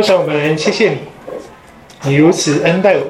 [0.00, 0.98] 父神，我们谢谢你，
[2.04, 3.08] 你如此恩待我们，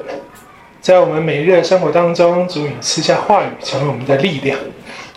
[0.81, 4.59] 在我们每日的生活当中，主你赐下话语，成为我们的力量。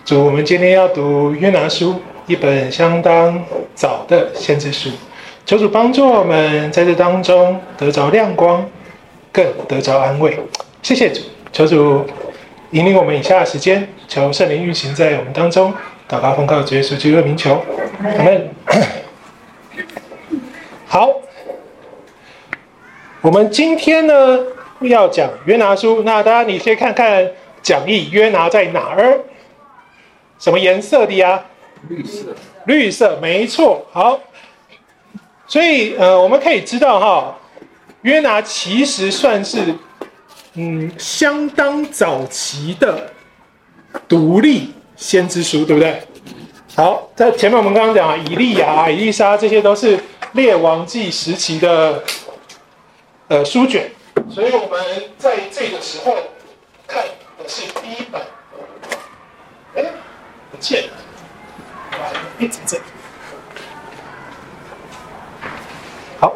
[0.04, 4.88] 主，我们今天要读约拿书，一本相当早的先知书。
[5.45, 8.64] 求主帮助我们在这当中得着亮光，
[9.32, 10.38] 更得着安慰。
[10.80, 11.22] 谢谢主，
[11.52, 12.06] 求主
[12.70, 15.75] 引领我们以下的时间，求圣灵运行在我们当中。
[16.09, 17.61] 祷告奉靠主耶稣基督的名求，
[18.16, 18.48] 阿门。
[20.86, 21.23] 好。
[23.24, 24.38] 我们今天呢
[24.80, 27.27] 要讲约拿书，那大家你先看看
[27.62, 29.19] 讲义，约拿在哪儿？
[30.38, 31.42] 什么颜色的呀？
[31.88, 32.19] 绿色。
[32.66, 33.87] 绿色，没错。
[33.92, 34.20] 好，
[35.47, 37.38] 所以呃，我们可以知道哈，
[38.02, 39.75] 约拿其实算是
[40.56, 43.11] 嗯相当早期的
[44.06, 45.98] 独立先知书，对不对？
[46.77, 49.98] 好，在前面我们刚刚讲啊，以利亚、以利沙，这些都是
[50.33, 52.05] 列王纪时期的。
[53.28, 53.91] 呃，书卷，
[54.28, 54.78] 所以我们
[55.16, 56.14] 在这个时候
[56.86, 57.03] 看
[57.39, 58.20] 的是第一本。
[59.75, 59.83] 哎，
[60.50, 60.91] 不见了，
[62.39, 62.78] 一直在。
[66.20, 66.34] 好，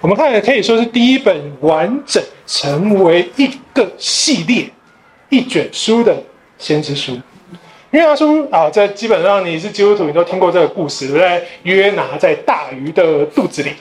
[0.00, 4.70] 我们看的可以说是第一本完整成为一个系列、
[5.28, 6.16] 一卷书的
[6.56, 7.20] 先知书。
[7.90, 11.46] 约拿书啊，这基本上你是基督徒，你都听过这个故事，对不对？
[11.64, 13.74] 约拿在大鱼的肚子里。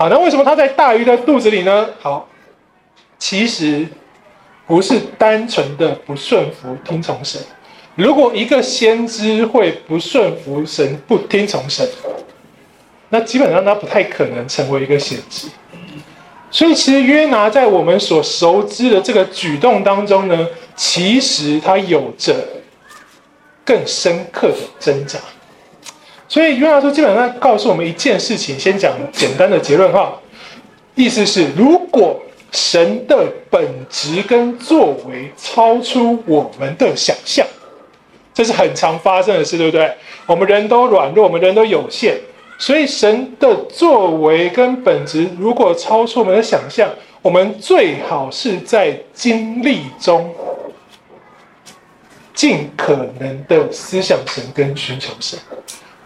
[0.00, 1.86] 好，那为什么他在大鱼的肚子里呢？
[2.00, 2.26] 好，
[3.18, 3.86] 其实
[4.66, 7.38] 不是单纯的不顺服听从神。
[7.96, 11.86] 如果一个先知会不顺服神、不听从神，
[13.10, 15.48] 那基本上他不太可能成为一个先知。
[16.50, 22.42] 所以，其实约拿在我们所熟知的这个举动当中呢，其实他有着
[23.66, 25.18] 更深刻的挣扎。
[26.30, 30.16] 所以约翰说基本上告诉我们一件事情，先讲简单的结论哈，
[30.94, 37.44] 意思是如果神的本质跟作为超出我们的想象，
[38.32, 39.92] 这是很常发生的事，对不对？
[40.26, 42.14] 我们人都软弱，我们人都有限，
[42.58, 46.88] 所以神的作为跟本质如果超出我们的想象，
[47.22, 50.32] 我们最好是在经历中
[52.32, 55.36] 尽可能的思想神跟寻求神。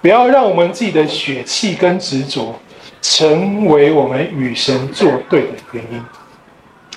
[0.05, 2.55] 不要让我们自己的血气跟执着
[3.01, 5.99] 成为我们与神作对的原因。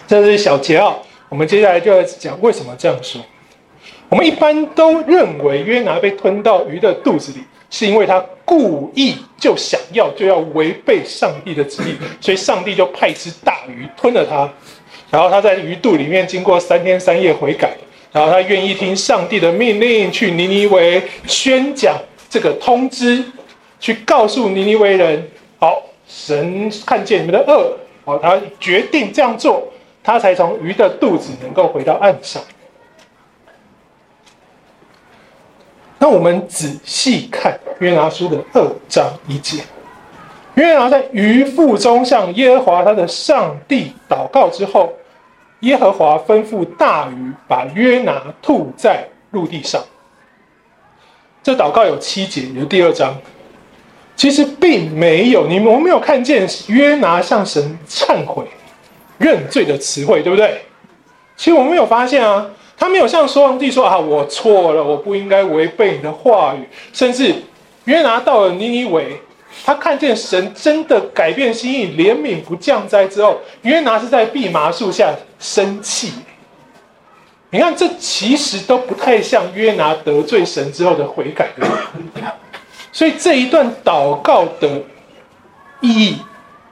[0.06, 0.94] 这是小结啊，
[1.30, 3.22] 我们接下来就要讲为什么这样说。
[4.10, 14.52] 我们一般都认为约拿被吞到鱼的肚子里，是因为他故意就想要就要违背上帝的旨意，所以上帝就派只大鱼吞了他，
[15.10, 17.72] 然后他在鱼肚里面经过三天三夜悔改，
[18.12, 21.96] 然后他愿意听上帝的命令去尼尼微宣讲。
[22.38, 23.24] 这个通知，
[23.80, 25.28] 去告诉尼尼微人，
[25.60, 27.76] 好，神看见你们的恶，
[28.06, 29.68] 好，他决定这样做，
[30.04, 32.40] 他才从鱼的肚子能够回到岸上。
[35.98, 39.64] 那我们仔细看约拿书的二章一节，
[40.54, 44.94] 约拿在鱼腹中向耶和华他的上帝祷告之后，
[45.62, 49.84] 耶和华吩咐大鱼把约拿吐在陆地上。
[51.48, 53.16] 这祷告有七节，有第二章，
[54.18, 58.44] 其实并没有，你们我没有看见约拿向神忏悔、
[59.18, 60.60] 认罪的词汇，对不对？
[61.38, 66.68] 其实我们没有发现啊，他没有向上帝说啊，我错了，我不应该违背你的话语。
[66.92, 67.34] 甚至
[67.86, 69.18] 约拿到了尼尼微，
[69.64, 76.12] 他看见神真的改变心意，怜悯不降灾之后，约拿是在蓖麻树下生气。
[77.50, 81.66] 你看，这其实都不太像约拿得罪神之后的悔改的。
[82.92, 84.84] 所以这一段祷告的
[85.80, 86.18] 意义，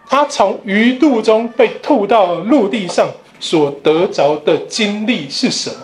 [0.05, 3.09] 他从鱼肚中被吐到陆地上
[3.39, 5.77] 所得着的经历是什么？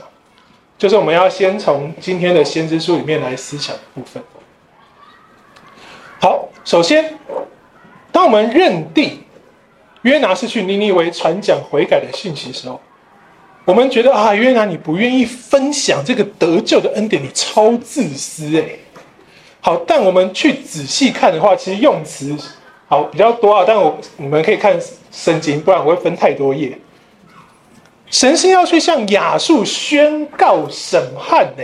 [0.78, 4.22] 就是我们要先从今天的先知书里面来思想的部分。
[6.20, 7.18] 好，首先，
[8.12, 9.24] 当我们认定
[10.02, 12.82] 约拿是去尼尼微传讲悔改的信息的时候。
[13.72, 18.78] 我们觉得啊，约拿你不愿意分享这个得救的恩典，你超自私诶。
[19.62, 22.36] 好，但我们去仔细看的话，其实用词
[22.90, 23.64] 好比较多啊。
[23.66, 24.78] 但我你们可以看
[25.10, 26.78] 圣经，不然我会分太多页。
[28.10, 31.64] 神是要去向亚述宣告审判呢，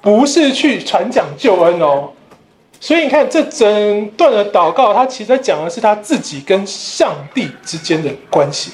[0.00, 2.10] 不是去传讲救恩哦。
[2.78, 8.70] 所以你看这整段的祷告，他其实在讲的是他自己跟上帝之间的关系。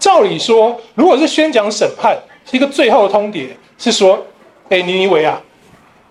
[0.00, 2.18] 照理说，如果是宣讲审判，
[2.50, 4.26] 是一个最后的通牒，是说，
[4.68, 5.40] 哎，尼尼微啊，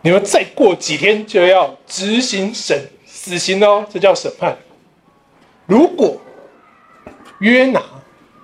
[0.03, 4.55] 你们再过几天就要执行审死刑哦，这叫审判。
[5.65, 6.15] 如果
[7.39, 7.83] 约拿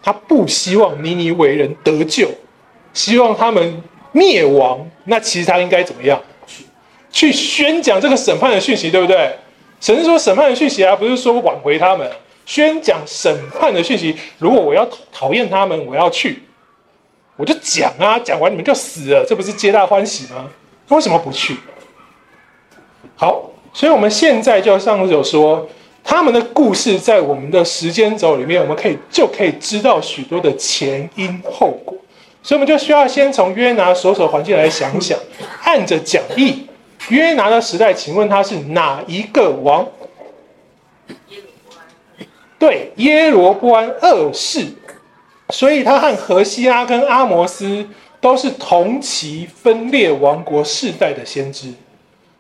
[0.03, 2.30] 他不希望尼尼微人得救，
[2.94, 3.81] 希望他们
[4.12, 4.89] 灭亡。
[5.06, 6.19] 那其实他应该怎么样？
[7.12, 9.36] 去宣讲这个审判的讯息，对不对？
[9.80, 12.12] 神是说审判的讯息啊，不是说挽回他们，
[12.45, 14.15] 宣讲审判的讯息。
[14.38, 16.44] 如果我要讨厌他们，我要去，
[17.36, 20.50] 我就讲啊，讲完你们就死了，这不是皆大欢喜吗？
[20.89, 21.57] 为什么不去？
[23.15, 25.68] 好，所以我们现在就上次有说，
[26.03, 31.98] 他们的故事在我们的时间轴里面，我们可以就可以知道许多的前因后果。
[32.44, 35.18] 所以我们就需要先从约拿所处环境来想想，
[35.65, 36.68] 按着讲义。
[37.09, 39.88] 约拿的时代，请问他是哪一个王？
[42.65, 44.65] 对，耶罗波安二世，
[45.50, 47.88] 所以他和何西阿跟阿摩斯
[48.19, 51.71] 都是同期分裂王国世代的先知，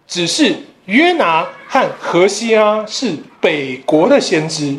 [0.07, 0.55] 只是
[0.85, 4.75] 约拿和何西阿是北国的先知，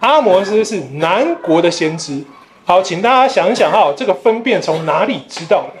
[0.00, 2.22] 阿摩斯是南国的先知。
[2.66, 5.80] 好，请大家想一想哈，这个分辨从哪里知道的？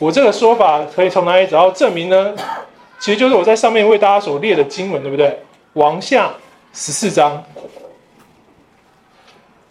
[0.00, 2.34] 我这个说法可以从哪里找到证明呢？
[2.98, 5.38] 其实就是我在上面为大家所列的经文，对不对？
[5.74, 6.32] 往下
[6.72, 7.40] 十四章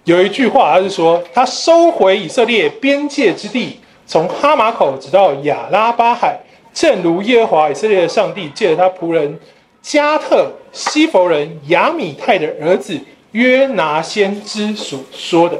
[0.05, 6.39] 有一句话，他是说他收回以色列边界之地，从哈马口直到亚拉巴海，
[6.73, 9.39] 正如耶和华以色列的上帝借着他仆人
[9.81, 12.99] 加特西弗人亚米泰的儿子
[13.31, 15.57] 约拿先知所说的。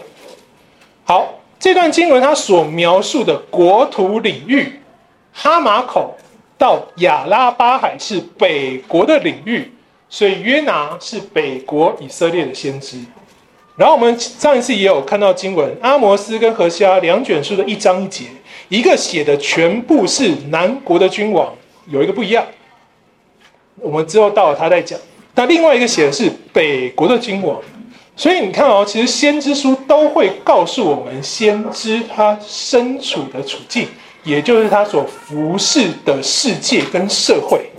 [1.04, 1.40] 好。
[1.60, 4.82] 这段经文，他所描述的国土领域，
[5.32, 6.14] 哈马口
[6.58, 9.72] 到亚拉巴海是北国的领域，
[10.10, 12.98] 所以约拿是北国以色列的先知。
[13.76, 18.26] 然后我们上一次也有看到经文，阿摩斯跟何西阿两卷书的一章一节，
[18.70, 21.52] 一个写的全部是南国的君王，
[21.88, 22.46] 有一个不一样，
[23.78, 25.00] 我们之后到了他再讲。
[25.36, 27.60] 那另外一个写的是北国的君王。
[28.16, 33.88] 所以你看哦，其实先知书都会告诉我们先知他身处的处境，
[34.24, 37.72] 也就是他所服侍的世界跟社会。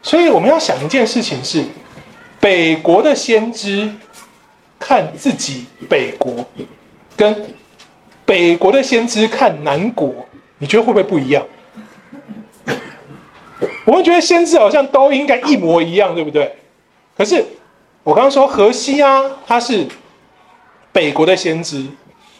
[0.00, 1.64] 所以我们要想一件事情是：
[2.38, 3.92] 北国的先知
[4.82, 6.44] 看自己北国，
[7.16, 7.54] 跟
[8.26, 10.12] 北国的先知看南国，
[10.58, 11.46] 你觉得会不会不一样？
[13.84, 16.56] 我会觉得先知好像都应该一模一样，对不对？
[17.16, 17.44] 可是。
[18.04, 19.86] 我刚刚说何西啊他是
[20.90, 21.86] 北国的先知，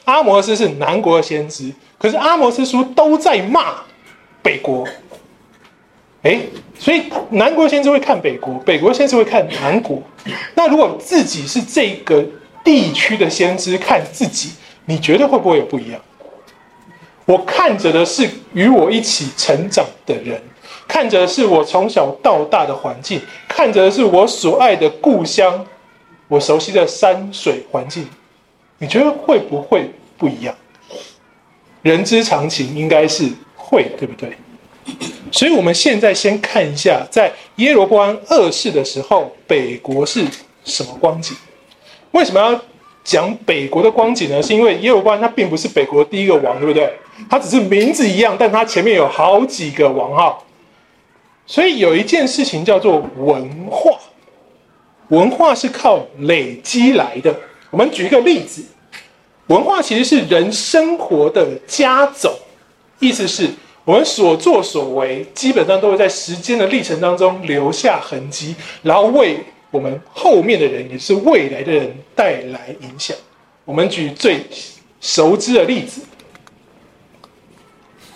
[0.07, 3.77] 阿摩斯是南国的先知，可是阿摩斯书都在骂
[4.43, 4.85] 北国，
[6.23, 6.41] 哎，
[6.79, 10.01] 所以南国先知会看北国，北国先知会看南国。
[10.55, 12.25] 那如果自己是这个
[12.65, 14.51] 地区的先知看自己，
[14.87, 16.01] 你觉得会不会有不一样？
[17.25, 20.41] 我看着的是与我一起成长的人。
[20.89, 23.19] 看着是我从小到大的环境，
[23.49, 25.65] 看着的是我所爱的故乡，
[26.29, 28.07] 我熟悉的山水环境，
[28.79, 30.55] 你觉得会不会不一样？
[31.81, 33.27] 人之常情，应该是
[33.57, 34.37] 会，对不对？
[35.33, 40.25] 所以，我们现在先看一下，在耶罗波安二世的时候，北国是
[40.65, 41.37] 什么光景？
[42.11, 42.61] 为什么要
[43.03, 44.43] 讲北国的光景呢？
[44.43, 46.93] 是因为耶罗波安他并不是北国第一个王，对不对？
[47.31, 50.45] 他只是名字一样，但他前面有好几个王号。
[51.47, 53.99] 所以有一件事情叫做文化，
[55.09, 57.35] 文化是靠累积来的。
[57.71, 58.63] 我们举一个例子，
[59.49, 62.33] 文化其实是人生活的加总，
[63.01, 63.51] 意思是
[63.85, 69.39] 我们所作所为基本上都会在时间的历程当中留下痕迹，然后为
[69.71, 73.17] 我们后面的人，也是未来的人带来影响。
[73.65, 74.41] 我们举最
[75.01, 76.03] 熟知的例子，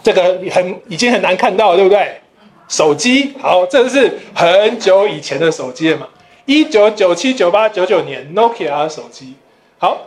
[0.02, 2.20] 这个很已经很难看到，对不对？
[2.68, 6.08] 手机好，这是很久以前的手机了嘛？
[6.46, 9.35] 一九九七、九八、九九年，Nokia 的手机。
[9.78, 10.06] 好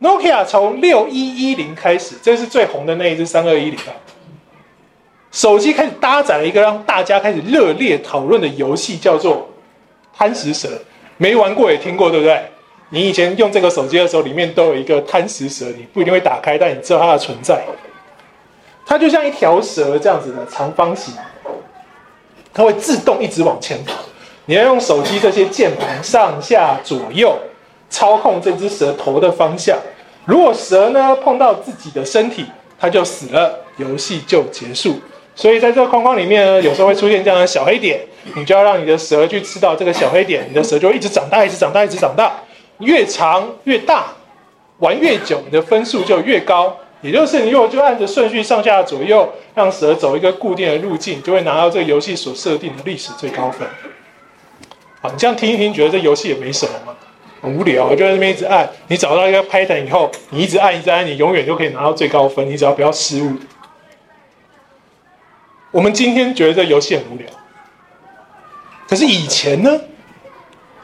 [0.00, 3.94] ，Nokia 从六一一零开始，这是最红的那一支三二一零啊。
[5.32, 9.48] 手机开始搭载了一个让大家开始热烈讨论的游戏，叫做
[10.14, 10.68] 贪食蛇。
[11.16, 12.40] 没玩过也听过，对不对？
[12.90, 17.64] 你以前用这个手机的时候，里面都有一个贪食蛇，你不一定会打开，但你知道它的存在。
[18.84, 21.14] 它就像一条蛇这样子的长方形。
[22.52, 23.94] 它会自动一直往前跑，
[24.44, 27.34] 你要用手机这些键盘上下左右
[27.88, 29.78] 操控这只蛇头的方向。
[30.26, 32.44] 如果蛇呢碰到自己的身体，
[32.78, 35.00] 它就死了，游戏就结束。
[35.34, 38.00] 所以在这个框框里面呢，有时候会出现这样的小黑点，
[38.34, 42.32] 你就要让你的蛇去吃到这个小黑点，你的蛇就会一直长大，一直长大，一直长大，
[42.78, 44.06] 越长越大，
[44.78, 46.76] 玩越久，你的分数就越高。
[47.00, 53.66] 也就是你如果就按着顺序上下左右，让蛇走一个固定的路径，就会拿到这个游戏所设定的历史最高分。
[55.00, 56.94] 好，你这样听一听，觉得这游戏也没什么吗？
[57.40, 58.70] 很无聊，就在那边一直按。
[58.86, 62.48] 你找到一个 pattern 以后，你一直按，一直按，你永远就可以拿到最高分。
[62.48, 63.32] 你只要不要失误。
[65.72, 67.26] 我们今天觉得这游戏很无聊，
[68.86, 69.80] 可是以前呢？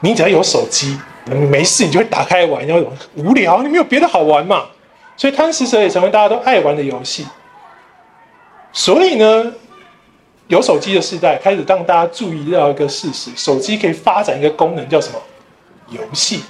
[0.00, 2.76] 你只要有手机，没事你就会打开玩，要
[3.16, 4.66] 无聊，你没有别的好玩嘛？
[5.16, 7.26] 所以贪食蛇也成为大家都爱玩的游戏。
[8.72, 9.52] 所以呢，
[10.46, 15.20] 有手机的时代开始让大家注意到一个事实：手机可以发展一个功能，叫什么？
[15.90, 16.42] 游戏。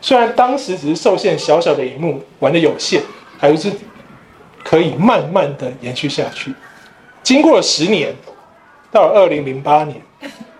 [0.00, 3.02] 虽然当时只是受限小小的萤幕，玩的有限，
[3.38, 3.72] 还是
[4.62, 6.54] 可以慢慢的延续下去。
[7.24, 8.14] 经过了十年，
[8.92, 10.00] 到了二零零八年。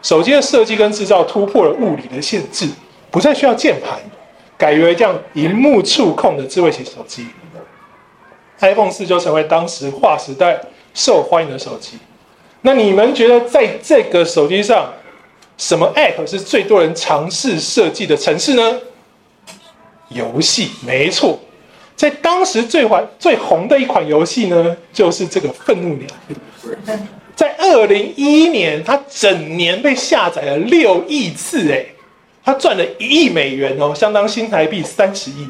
[0.03, 2.69] 手机的设计跟制造突破了物理的限制，
[3.11, 3.99] 不再需要键盘，
[4.59, 7.27] 改为这样荧幕触控的智慧型手机。
[8.61, 10.61] iPhone 四就成为当时划时代
[10.93, 11.99] 受欢迎的手机。
[12.63, 14.93] 那你们觉得在这个手机上，
[15.57, 18.81] 什么 App 是最多人尝试设计的程式呢？
[20.09, 21.39] 游戏，没错。
[21.97, 26.07] 在当时最红最红的一款游戏呢，就是这个愤怒鸟。
[27.37, 31.85] 在二零一一年，它整年被下载了六亿次，哎，
[32.45, 35.49] 它赚了一亿美元哦，相当新台币三十亿。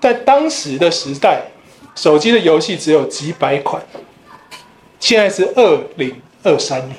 [0.00, 1.42] 在当时的时代，
[1.94, 3.82] 手机的游戏只有几百款，
[5.00, 6.96] 现在是二零二三年。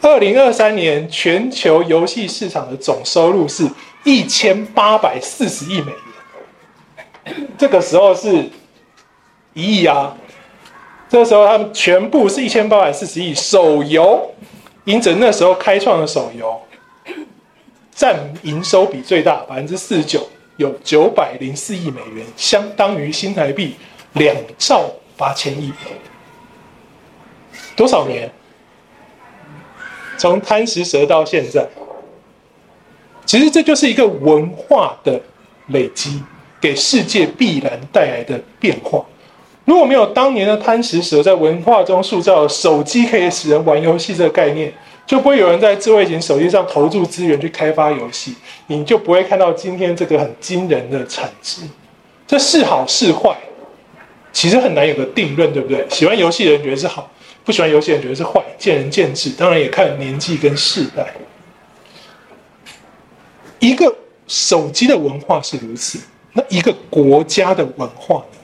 [0.00, 3.64] 二零二三年全球游戏市场的总收入是
[4.02, 5.96] 一千八百四十亿美元，
[7.58, 8.50] 这个时候是
[9.54, 10.16] 一亿啊。
[11.08, 14.34] 这时候，他们全部是一千八百四十亿手游，
[14.84, 16.58] 因着那时候开创的手游，
[17.94, 20.26] 占营收比最大，百分之四十九，
[20.56, 23.74] 有九百零四亿美元，相当于新台币
[24.14, 25.70] 两兆八千亿。
[27.76, 28.32] 多少年？
[30.16, 31.68] 从贪食蛇到现在，
[33.26, 35.20] 其实这就是一个文化的
[35.66, 36.22] 累积，
[36.62, 39.04] 给世界必然带来的变化。
[39.64, 44.72] 如果没有当年的贪食蛇在文化中塑造手机可以使人玩游戏这个概念，
[45.06, 48.34] 就不会有人在智慧型手机上投注资源去开发游戏，
[48.68, 51.62] 你就不会看到今天这个很惊人的产值。
[52.26, 53.36] 这是好是坏，
[54.32, 55.86] 其实很难有个定论，对不对？
[55.90, 57.10] 喜欢游戏的人觉得是好，
[57.44, 59.30] 不喜欢游戏的人觉得是坏，见仁见智。
[59.30, 61.12] 当然也看年纪跟世代。
[63.60, 63.94] 一个
[64.26, 66.00] 手机的文化是如此，
[66.34, 68.38] 那一个国家的文化呢？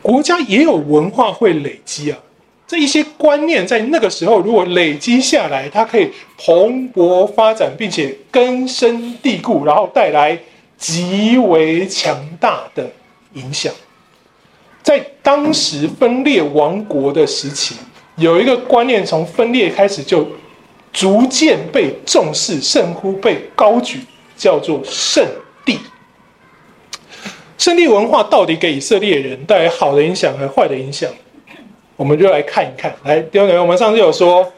[0.00, 2.18] 国家也有文化会累积啊，
[2.66, 10.38] 这一些观念在那个时候如果累积下来，它可以蓬勃发展，并且根深蒂固，然后带来
[10.76, 12.90] 极为强大的
[13.34, 13.72] 影响。
[14.82, 17.76] 在当时分裂王国的时期，
[18.16, 20.26] 有一个观念从分裂开始就
[20.92, 24.00] 逐渐被重视，甚乎被高举，
[24.36, 25.24] 叫做圣
[25.64, 25.78] 地。
[27.62, 31.08] 圣地文化到底给以色列人带来好的影响还是坏的影响？
[31.94, 32.92] 我们就来看一看。
[33.04, 34.52] 来，弟兄姊妹，我们上次有说，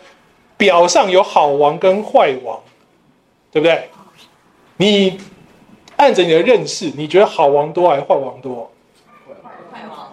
[0.57, 2.59] 表上有好王跟坏王，
[3.53, 3.91] 对不对？
[4.79, 5.19] 你
[5.97, 8.73] 按着你的认识，你觉得好王多还是坏王多？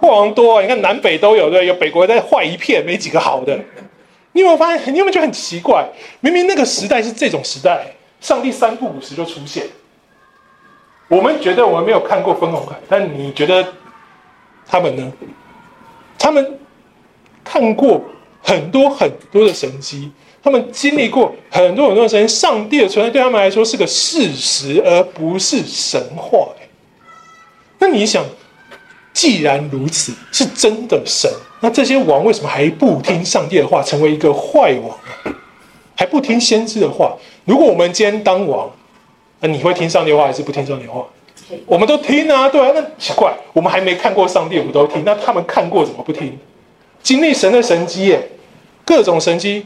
[0.02, 0.62] 坏王多！
[0.62, 3.58] 你看南北都有，对，有北国在坏一片，没几个好的。
[4.34, 4.94] 你有没有发现？
[4.94, 5.88] 你有没有觉得很奇怪？
[6.20, 7.86] 明明那个时代是这种时代，
[8.20, 9.66] 上帝三不五时就出现。
[11.12, 13.68] 我们觉得我们没有看过分红海，但你觉得
[14.66, 15.12] 他们呢？
[16.18, 16.58] 他们
[17.44, 18.02] 看过
[18.42, 20.10] 很多很多的神迹，
[20.42, 22.34] 他们经历过很多很多的神迹。
[22.34, 26.48] 上帝的存在对他们来说是个事实，而不是神话。
[27.80, 28.24] 那你想，
[29.12, 34.98] 既然如此，是真的神，那这些王为什么还不听上帝的话，成为一个坏王？
[35.94, 37.18] 还不听先知的话？
[37.44, 38.72] 如果我们今天当王，
[39.42, 41.06] 那你会听上帝话还是不听上帝话？
[41.66, 42.72] 我们都听啊，对啊。
[42.74, 45.04] 那奇怪，我们还没看过上帝，我们都听。
[45.04, 46.38] 那他们看过怎么不听？
[47.02, 48.30] 经历神的神迹耶，
[48.86, 49.66] 各种神迹，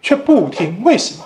[0.00, 1.24] 却不听，为什么？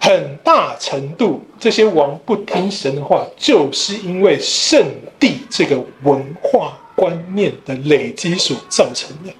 [0.00, 4.84] 很大程度，这些王不听神的话，就是因为圣
[5.20, 9.32] 地这个文化观念的累积所造成的。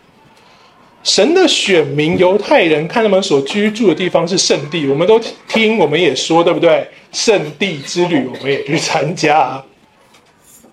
[1.03, 6.89] 神的选民犹太人，看他们所居住的地方是圣地，我们都听，我们也说，对不对？
[7.11, 9.63] 圣地之旅，我们也去参加。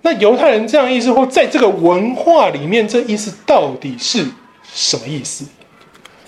[0.01, 4.25] 那犹太人这样意思，或在这个文化里面，这意思到底是
[4.73, 5.45] 什么意思？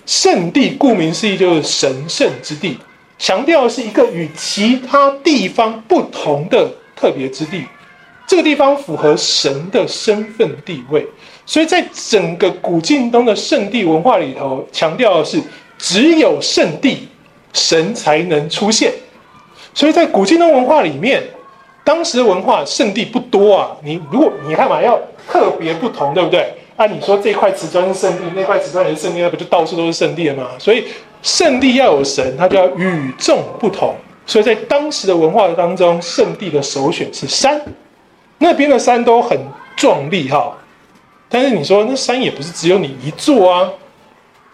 [0.06, 2.78] 圣地顾名思义就是神圣之地，
[3.20, 7.64] 强调是一个与其他地方不同的特别之地。
[8.28, 11.06] 这个地方符合神的身份地位。
[11.52, 15.38] 所以在整个古晋东的圣地文化里头，强调的是
[15.78, 17.10] 只有圣地，
[17.52, 18.94] 神才能出现。
[19.74, 21.22] 所以在古晋东文化里面，
[21.84, 23.76] 当时的文化圣地不多啊。
[23.84, 26.54] 你如果你看嘛，要特别不同，对不对？
[26.78, 30.52] 按、啊、你说这块瓷砖是圣地，那块瓷砖也是圣地，那不就到处都是圣地了吗？
[30.58, 30.86] 所以
[31.22, 33.94] 圣地要有神，它就要与众不同。
[34.26, 37.62] 所以在当时的文化当中，圣地的首选是山，
[38.38, 39.38] 那边的山都很
[39.76, 40.58] 壮丽哈。
[41.32, 43.72] 但是你说那山也不是只有你一座啊，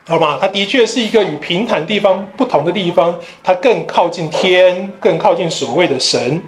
[0.06, 0.38] 好吗？
[0.40, 6.42] 它的确是一个与平坦地方不同的地方，它更靠近天，更靠近所谓的神。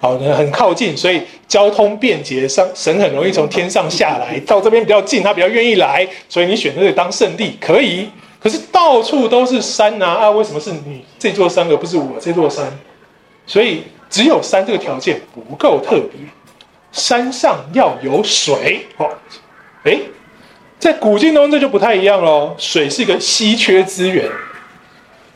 [0.00, 8.08] 好，很靠近，所以交通便捷，上神很容易从天上下来，到这边比较近，他比较愿意来，所以你选择这里当圣地可以。
[8.38, 12.66] 可是到处都是山呐，啊，为什么是你这座山而不是我这座山？
[13.46, 16.20] 所以只有山这个条件不够特别，
[16.92, 18.86] 山上要有水。
[18.98, 19.08] 哦，
[19.84, 20.00] 诶，
[20.78, 24.28] 在古近东这就不太一样喽，水是一个稀缺资源。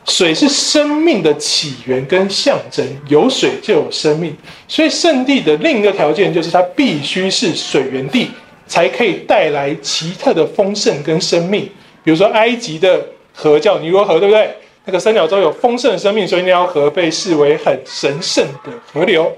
[0.05, 4.35] 水是生命的起源跟象征，有水就有生命，
[4.67, 8.31] 所以圣地的另一个条件就是它必须是水源地，
[8.65, 11.69] 才可以带来奇特的丰盛跟生命。
[12.03, 14.49] 比如说埃及的河叫尼罗河，对不对？
[14.85, 19.31] 那个三角洲有丰盛的生命，所以那条河被视为很神圣的河流。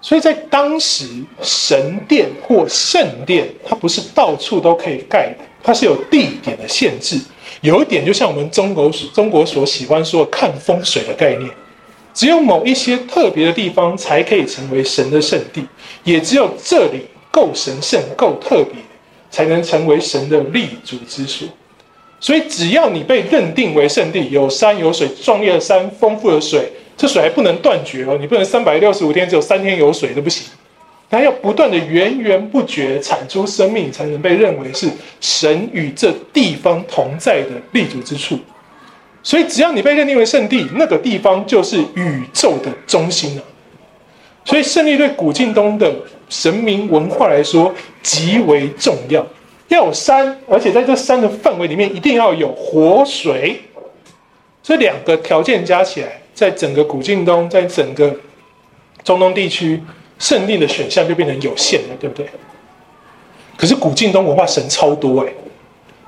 [0.00, 1.04] 所以在当时，
[1.42, 7.20] 神殿或圣殿，它不是到处都可以盖的，它是有地点的限制。
[7.62, 11.50] 有一点就像我们中国中国所喜欢说看风水的概念，
[12.14, 15.66] 只有某一些特别的地方才可以成为神的圣地，
[16.04, 18.74] 也只有这里够神圣、够特别，
[19.30, 21.48] 才能成为神的立足之所。
[22.20, 30.46] 所以，只要你被认定为圣地，有山有水，壮丽的山，丰富的水，这水还不能断绝哦，你不能三百六十五天只有三天有水都不行。
[31.08, 34.88] 它要不断的源源不绝产出生命，才能被认为是
[35.20, 38.38] 神与这地方同在的立足之处。
[39.22, 43.42] 所以，只要你被认定为圣地，那个地方就是宇宙的中心了。
[44.44, 45.94] 所以，圣地对古近东的
[46.28, 49.24] 神明文化来说极为重要。
[49.68, 53.60] 要有山，而且在这山的范围里面一定要有活水。
[54.62, 58.14] 这两个条件加起来，在整个古近东，在整个
[59.02, 59.82] 中东地区。
[60.18, 62.26] 圣地的选项就变成有限了，对不对？
[63.54, 65.30] 可是古近东文化神超多哎，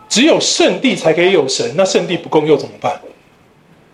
[0.09, 2.99] 只有圣地才可以有神，那圣地不够又怎么办？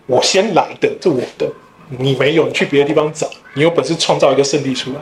[0.06, 1.50] 我先来的，这我的，
[1.98, 5.00] 你没有，你去别的地方找，你有本事创造一个圣地出来。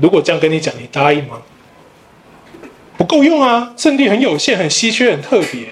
[0.00, 1.42] 如果这样跟你讲，你答应吗？
[2.96, 5.66] 不够用啊，圣地很有限，很稀缺，很特别，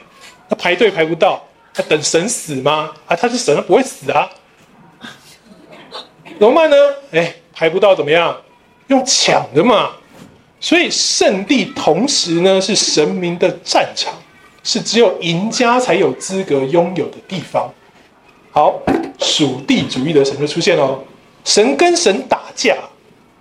[0.50, 1.42] 那排队排不到，
[1.74, 2.92] 他等神死吗？
[3.06, 4.30] 啊，他是神，他不会死啊，
[6.38, 6.76] 怎么办呢？
[7.10, 7.34] 哎。
[7.56, 8.36] 排不到怎么样？
[8.88, 9.92] 用抢的嘛。
[10.58, 14.12] 所以圣地同时呢是神明的战场，
[14.64, 17.72] 是只有赢家才有资格拥有的地方。
[18.50, 18.82] 好，
[19.20, 20.98] 属地主义的神就出现了。
[21.44, 22.76] 神跟神打架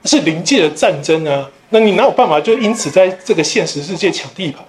[0.06, 4.64] 是灵界的战争啊，那你哪有办法就因此在这个现实世界抢地盘？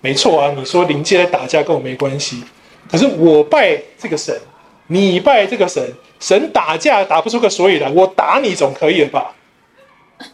[0.00, 2.44] 没错啊，你说灵界在打架跟我没关系，
[2.92, 4.38] 可是我拜这个神，
[4.86, 5.82] 你拜这个神。
[6.20, 9.34] 神打架打不出个所以然，我打你总可以了吧？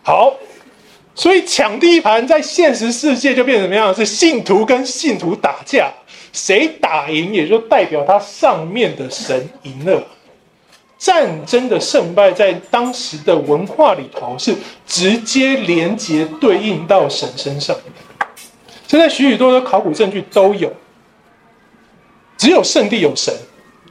[0.03, 0.35] 好，
[1.15, 3.95] 所以抢地盘在现实世界就变成怎么样？
[3.95, 5.91] 是信徒跟信徒打架，
[6.31, 10.07] 谁打赢也就代表他上面的神赢了。
[10.99, 14.55] 战争的胜败在当时的文化里头是
[14.87, 17.75] 直接连接对应到神身上。
[18.87, 20.71] 现在许许多多考古证据都有，
[22.39, 23.35] 只有圣地有神。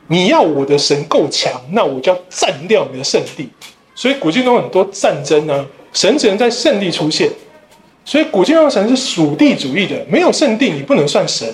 [0.09, 3.49] 你要我的神够强，那我就要占掉你的圣地。
[3.93, 7.29] 所以古今中很多战争呢，神只能在圣地出现。
[8.05, 11.45] 所以古近东神是属地主义的，没有圣地你不能算神，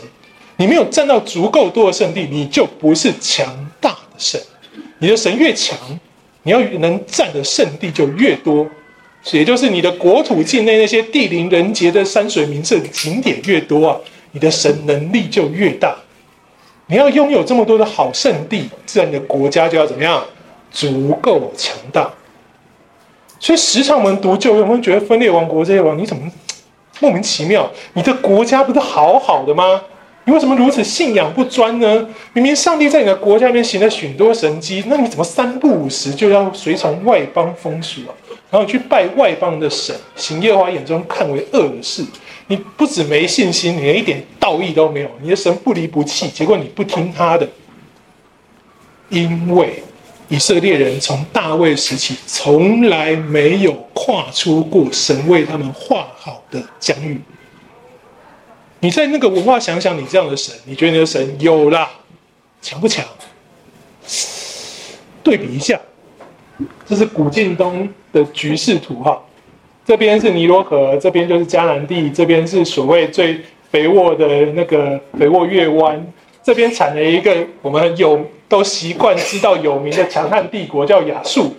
[0.58, 3.48] 你没有占到足够多的圣地，你就不是强
[3.82, 4.40] 大的神。
[5.00, 5.76] 你的神越强，
[6.44, 8.68] 你要能占的圣地就越多，
[9.32, 13.98] 也就是你的国土境内那些地灵人杰的山水名胜景点越多啊，
[14.32, 15.98] 你的神能力就越大。
[16.88, 20.24] 你要拥有这么多的好圣地，自然你的国家就要怎么样？
[20.72, 22.12] 足够强大。
[23.40, 26.32] 所以时常我们读旧约，我们觉得分裂王国这些王，你怎么
[27.00, 27.70] 莫名其妙？
[27.94, 29.82] 你的国家不是好好的吗？
[30.26, 32.08] 你为什么如此信仰不专呢？
[32.32, 38.12] 明明上帝在你的国家里面行了许多神迹，那你怎么三不五时就要随从外邦风俗啊？
[38.50, 42.06] 然后去拜外邦的神，行耶和华眼中看为恶的事？
[42.48, 45.10] 你不止没信心，你连一点道义都没有。
[45.22, 47.48] 你的神不离不弃，结果你不听他的，
[49.10, 49.82] 因为
[50.28, 57.22] 以色列人从大卫时期从来没有跨出过神为他们画好的疆域。
[58.80, 61.90] 你在那个文化想想，你这样的神，你觉得你的神有啦，
[62.62, 63.06] 强不强？
[65.24, 65.80] 对比一下，
[66.86, 69.22] 这是古建东的局势图哈。
[69.86, 76.06] 这边是尼罗河，这边就是迦南地，这边是所谓最肥沃的那个肥沃月湾。
[76.42, 81.54] 这边产了一个我们有都习惯知道有名的强悍帝国叫亚述，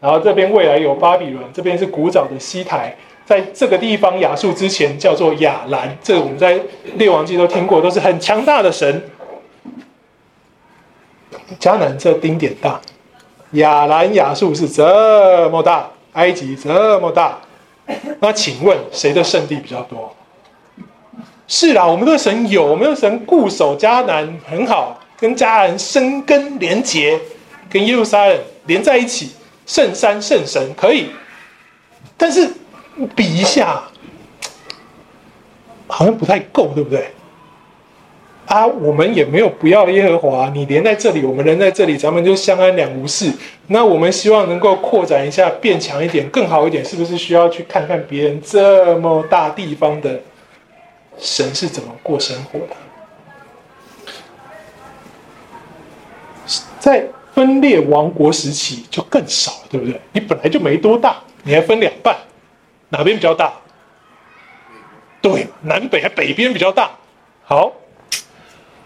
[0.00, 2.94] 然后这边未来有巴比伦，这边是古早的西台。
[3.24, 6.60] 在这个地方，亚述之前叫做亚兰，这个我们在
[6.96, 9.02] 列王记都听过，都是很强大的神。
[11.58, 12.80] 迦南这丁点大，
[13.52, 17.38] 亚兰亚述是这么大，埃及这么大，
[18.20, 20.14] 那请问谁的圣地比较多？
[21.46, 27.20] 是啦，我们的神有，我们的神固守迦南很好，跟迦南生根连结，
[27.68, 29.32] 跟耶路撒冷连在一起，
[29.66, 31.10] 圣山圣神可以，
[32.16, 32.48] 但是
[33.14, 33.82] 比一下，
[35.86, 37.12] 好像不太够，对不对？
[38.46, 43.32] 啊，我们也没有不要耶和华，你连在这里，我们人在这里，咱们就相安两无事。
[43.68, 50.20] 那我们希望能够扩展一下，变强一点，更好一点，是不是需要去看看别人这么大地方的
[51.18, 52.76] 神是怎么过生活的？
[56.78, 59.98] 在分裂王国时期就更少了，对不对？
[60.12, 62.14] 你本来就没多大，你还分两半，
[62.90, 63.54] 哪边比较大？
[65.22, 66.90] 对，南北还北边比较大。
[67.42, 67.72] 好。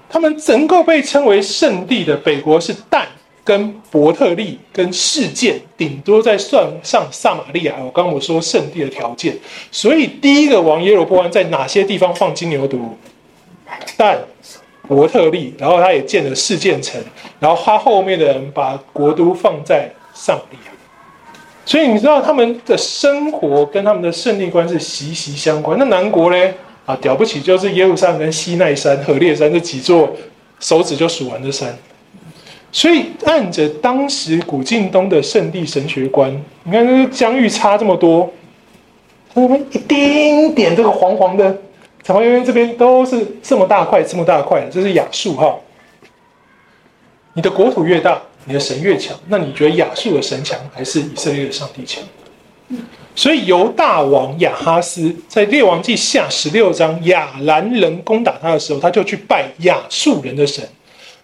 [0.09, 3.07] 他们能够被称为圣地的北国是但、
[3.45, 7.75] 跟伯特利、跟示剑，顶多再算上撒玛利亚。
[7.79, 9.37] 我刚刚我说圣地的条件，
[9.71, 12.79] 所以第一个王耶罗波安在哪些地方放金牛犊？
[13.97, 14.19] 但、
[14.87, 16.99] 伯特利，然后他也建了示剑城，
[17.39, 20.73] 然后他后面的人把国都放在撒玛利亚。
[21.67, 25.79] 所以你知道他们的生活跟他们的胜利观是息息相关。
[25.79, 26.55] 那南国呢？
[26.89, 30.11] 啊，了不起就是耶路撒冷跟西奈山、和烈山这几座
[30.59, 31.77] 手指就数完的山，
[32.73, 38.33] 所以按着当时古晋东的圣地神学观，你看这个疆域差这么多，
[39.35, 41.45] 他们一丁点这个黄黄的，
[42.03, 45.55] 长方圆圆这边都是这么大块、这么大块的，这是亚述哈。
[47.35, 52.03] 你的国土越大，你的神越强，那你觉得亚述的神强还是以色列的上帝强？
[53.19, 60.65] 所以犹大王亚哈斯在列王记下十六章，亚兰人攻打他的时候，他就去拜亚述人的神。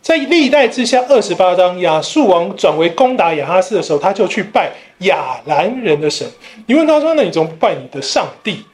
[0.03, 6.27] 在历代志下二十八章，亚述王转为攻打亚哈斯的时候，他就去拜亚兰人的神。
[6.67, 8.65] 你问他说：“那你怎么不拜你的上帝？”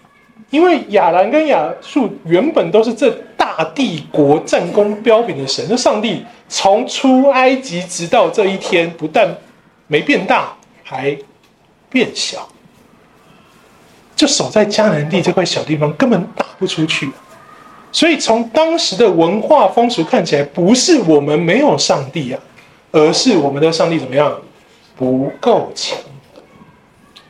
[0.48, 9.36] 因为亚兰跟亚述原本都是这大帝国战功彪炳的神，那上帝从出埃及直到这一天，不但
[9.88, 11.14] 没变大，还
[11.90, 12.48] 变小。
[14.20, 17.10] 就守在迦南地这块小地方，根本打不出去。
[17.90, 22.38] 所以从当时的文化风俗看起来，不是我们没有上帝啊，
[22.92, 24.38] 而是我们的上帝怎么样
[24.94, 25.96] 不够强。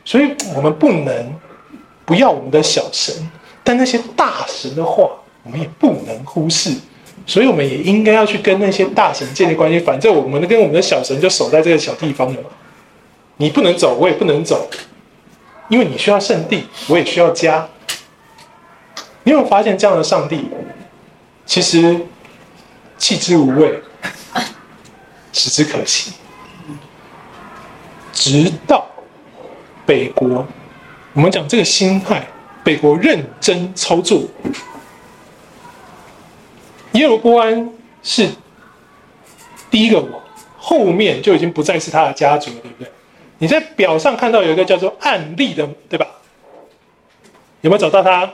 [0.03, 1.33] 所以我们不能
[2.03, 3.15] 不要我们的小神，
[3.63, 5.09] 但那些大神的话，
[5.43, 6.75] 我们也不能忽视。
[7.25, 9.79] 所以我们也应该要去跟那些大神建立关系。
[9.79, 12.49] 反正我们跟我们的小神就守在这个小地方了嘛。
[13.37, 14.69] 你不能走，我也不能走。
[15.71, 17.65] 因为你需要圣地，我也需要家。
[19.23, 20.49] 你有没有发现这样的上帝，
[21.45, 21.97] 其实
[22.97, 23.81] 弃之无味，
[25.31, 26.11] 只之可惜。
[28.11, 28.85] 直到
[29.85, 30.45] 北国，
[31.13, 32.27] 我们讲这个心态，
[32.65, 34.23] 北国认真操作，
[36.91, 37.71] 耶罗波安
[38.03, 38.29] 是
[39.69, 40.21] 第一个王，
[40.57, 42.91] 后面就已经不再是他的家族了，对不对？
[43.41, 46.05] 你在表上看到有一个叫做案例的，对吧？
[47.61, 48.31] 有没有找到他？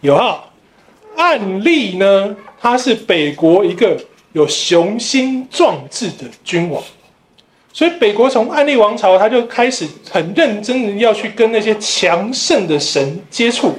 [0.00, 0.44] 有哈。
[1.16, 3.96] 案例呢，他是北国一个
[4.32, 6.80] 有雄心壮志的君王，
[7.72, 13.74] 所以北国从暗利王朝，他就开始很认真的要去跟那些强盛的神接触，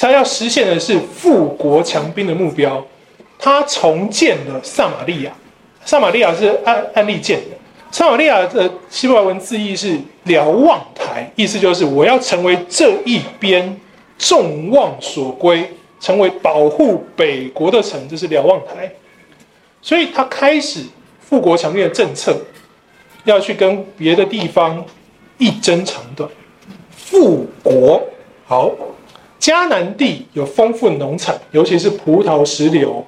[0.00, 2.86] 他要实现的是富国强兵的目标。
[3.36, 5.32] 他重建了撒玛利亚，
[5.84, 7.40] 撒玛利亚是暗暗利建。
[7.94, 13.80] 撒玛利亚的希伯来文字义是瞭望台，意思就是我要成为这一边
[14.18, 18.92] 众望所归，成为保护北国的城，这是瞭望台。
[19.80, 20.80] 所以他开始
[21.20, 22.36] 富国强兵的政策，
[23.22, 24.84] 要去跟别的地方
[25.38, 26.28] 一争长短。
[26.90, 28.02] 富国
[28.44, 28.72] 好，
[29.38, 33.06] 迦南地有丰富的农产，尤其是葡萄、石榴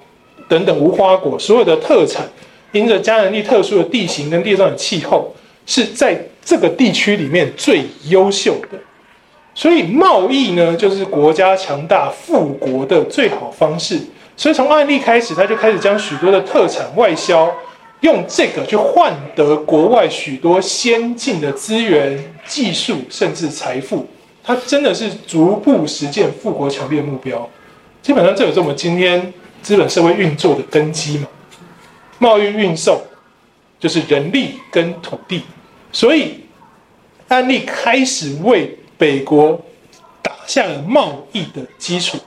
[0.48, 2.28] 等等无花果，所有的特产。
[2.72, 8.78] 因着加南地特殊的地形跟地上的气候，是在这个地区里面最优秀的，
[9.54, 13.98] 所以贸易呢，就是国家强大富国的最好方式。
[14.36, 17.50] 所以从案例开始，他就开始将许多的特产外销，
[18.00, 24.06] 用这个去换得国外许多先进的资源、技术，甚至财富。
[24.44, 27.48] 他真的是逐步实践富国强兵的目标。
[28.02, 31.26] 基本上，这也是我们今天资本社会运作的根基嘛。
[32.18, 33.00] 贸易运送
[33.78, 35.42] 就是人力跟土地，
[35.92, 36.40] 所以
[37.28, 39.60] 安利开始为北国
[40.22, 42.18] 打下了贸易的基础。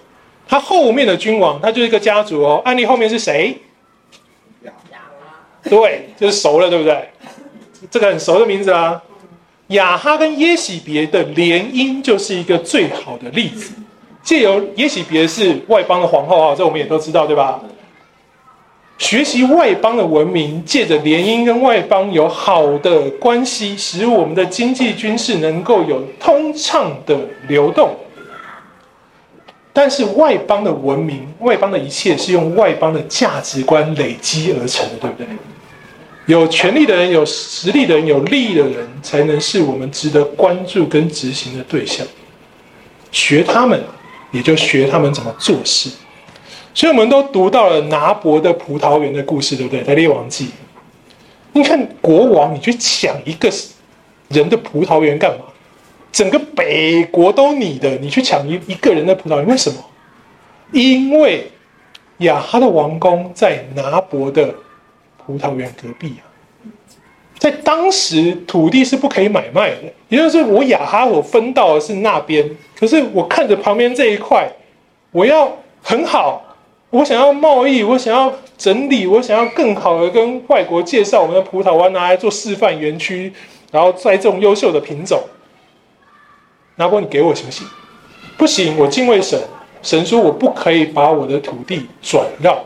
[0.47, 2.61] 他后面的君王，他就是一个家族哦。
[2.65, 3.57] 安利后面是谁？
[5.63, 7.09] 对，就是熟了，对不对？
[7.91, 9.01] 这个很熟的名字啊。
[9.67, 13.73] 雅哈跟耶喜别的联姻就是一个最好的例子。
[14.23, 17.61] 借由耶喜别是外邦的皇后啊，这我们也都知道，对吧？
[18.99, 27.95] 学习外邦的文明，借着联姻跟外邦有好的关系，使我们的经济军事能够有通畅的流动。
[29.71, 35.27] 但是外邦的文明，外邦的一切是用外邦的价值观累积而成的，对不对？
[36.25, 42.05] 有权力的人、有实力的人、有利益的人，才能是我们值得关注跟执行的对象。
[43.11, 43.81] 学他们，
[44.31, 45.89] 也就学他们怎么做事。
[46.73, 49.83] 所以，我们都读到了拿伯的葡萄园的故事，对不对？
[49.83, 50.49] 在列王记，
[51.53, 53.51] 你看国王，你去抢一个
[54.29, 55.45] 人的葡萄园干嘛？
[56.11, 59.77] 整个北国都你的，你去抢一一个人的葡萄园，为什么？
[60.71, 61.51] 因为
[62.19, 64.53] 亚哈的王宫在拿伯的。
[65.25, 66.25] 葡萄园隔壁啊，
[67.37, 74.51] 在当时土地是不可以买卖的，也就是我亚哈我分到的是那边，可是我看着旁边这一块，
[75.11, 76.43] 我要很好，
[76.91, 83.31] 我想要贸易，我想要整理，我想要更好的跟外国介绍我们的葡萄湾拿来做示范园区，
[83.71, 85.21] 然后栽种优秀的品种。
[86.75, 87.67] 拿波，你给我行不行？
[88.37, 89.39] 不行，我敬畏神，
[89.83, 92.57] 神说我不可以把我的土地转让。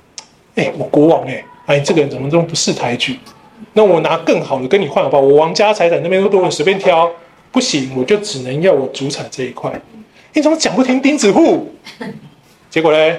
[0.56, 1.44] 哎，我国王哎。
[1.66, 3.18] 哎，这个人怎么这么不识抬举？
[3.72, 5.22] 那我拿更好的跟你换好不好？
[5.22, 7.10] 我王家财产那边都多，我随便挑，
[7.52, 9.70] 不行，我就只能要我主产这一块。
[10.32, 11.74] 你怎么讲不听钉子户？
[12.70, 13.16] 结果呢，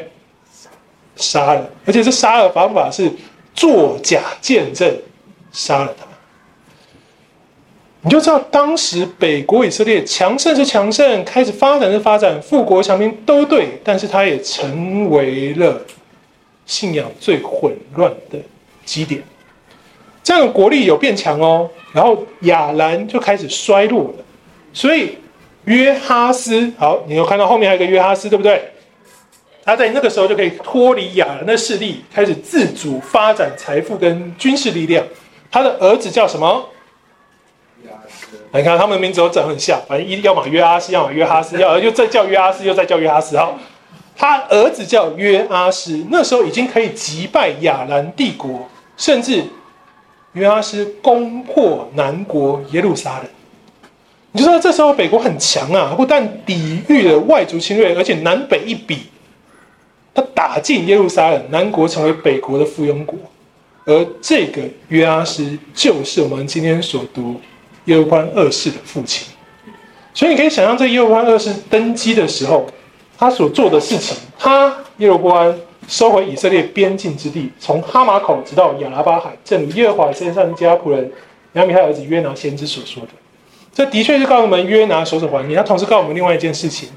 [1.18, 3.12] 杀了，而且这杀的方法是
[3.54, 4.96] 作假见证，
[5.52, 6.06] 杀了他。
[8.02, 15.82] 你就知道当时北国以色列强盛是强盛，开始发展是发展，富国强兵都对，但是他也成为了。
[16.68, 18.38] 信仰最混乱的
[18.84, 19.24] 基点，
[20.22, 24.26] 这样的国力有变强哦，然后亚兰就开始衰落了，
[24.74, 25.18] 所以
[25.64, 28.62] 约哈斯，好，你有看到后面还有一个约哈斯，对不对？
[29.68, 35.06] 他在那个时候就可以脱离亚兰的势力，开始自主发展财富跟军事力量。
[35.52, 36.70] 他的儿子叫什么？
[37.84, 38.38] 约哈斯。
[38.54, 43.60] 你看他们的名字都长很像，反正一要么约阿斯，要么约哈斯，要又再叫约阿斯，又再叫约哈斯，好。
[44.16, 49.44] 他儿子叫约阿斯，那时候已经可以击败亚兰帝国，甚至
[50.32, 53.28] 约阿斯攻破南国耶路撒冷。
[54.32, 59.08] 你就知道这时候北国很强啊，不但抵御了外族侵略，而且南北一比，
[60.18, 63.16] 他打进耶路撒冷，南国成为北国的附庸国。
[63.86, 67.40] 而这个约阿施就是我们今天所读
[67.86, 69.28] 耶路宽二世的父亲。
[70.16, 72.68] 所以你可以想象，这耶路宽二世登基的时候。
[73.20, 81.12] 他所做的事情，他耶罗波安收回以色列边境之地，从哈马口直到亚拉巴海，正如耶和华先上加仆人
[81.54, 83.10] 亚米他儿子约拿先知所说的。
[83.74, 85.58] 这的确是告诉我们约拿所守环境。
[85.58, 86.90] 他同时告诉我们另外一件事情：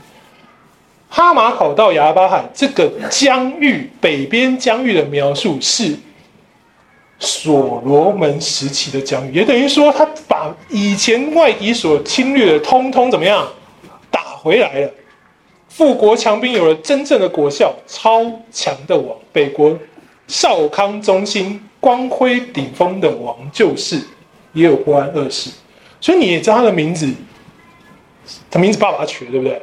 [1.12, 5.94] 哈马口到亚拉巴海这个疆域，北边疆域的描述是
[7.18, 13.46] 所罗门时期的疆域，也等于说他把以前外敌所侵略的，通通怎么样
[14.08, 14.90] 打回来了。
[15.68, 19.76] 富国强兵有了真正的国效，超强的王，北国
[20.28, 24.00] 少康中兴、光辉顶峰的王就是
[24.52, 25.50] 耶罗波安二世。
[26.00, 27.12] 所以你也知道他的名字，
[28.48, 29.60] 他名字爸爸取的，对不对？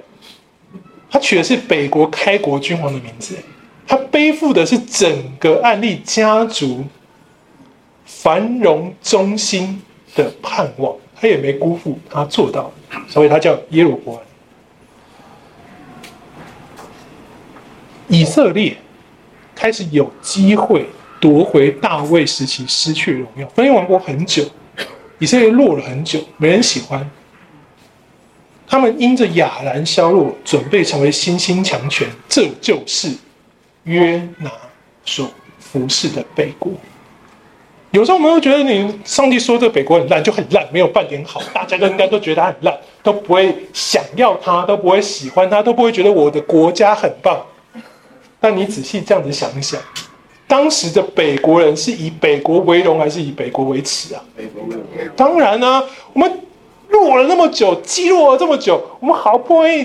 [1.09, 3.35] 他取的是北国开国君王的名字，
[3.87, 6.83] 他背负的是整个暗利家族
[8.05, 9.81] 繁荣中心
[10.15, 12.71] 的盼望，他也没辜负，他做到，
[13.07, 14.21] 所以他叫耶鲁伯安。
[18.09, 18.75] 以色列
[19.55, 20.85] 开始有机会
[21.19, 24.43] 夺回大卫时期失去的荣耀，分裂王国很久，
[25.19, 27.09] 以色列落了很久，没人喜欢。
[28.67, 33.09] 他们因着亚兰消弱，准备成为新兴强权，这就是
[33.83, 34.51] 约拿
[35.05, 36.71] 所服侍的北国。
[37.91, 47.41] 有时候我们会觉得，你上帝说这个北国很烂，就很烂，没有半点好，大家都应该都觉得他很烂，都不会想要他，都不会喜欢他，都不会觉得我的国家很棒。
[48.39, 49.79] 但你仔细这样子想一想，
[50.45, 54.21] 当时的北国人是以北国为荣还是以北国为耻啊？
[55.15, 56.29] 当然啊，我们
[56.89, 59.83] 弱了那么久，积弱了这么久，我们好不容易，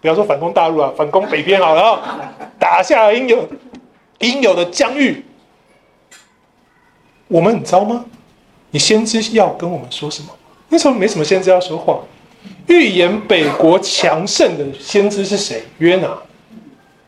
[0.00, 3.48] 不要说反攻大陆啊，反攻北边好了，打下了应有
[4.18, 5.24] 应有的疆域，
[7.28, 8.04] 我们很糟吗？
[8.70, 10.28] 你先知要跟我们说什么？
[10.68, 12.00] 那时候没什么先知要说话，
[12.66, 15.62] 预言北国强盛的先知是谁？
[15.78, 16.18] 约拿。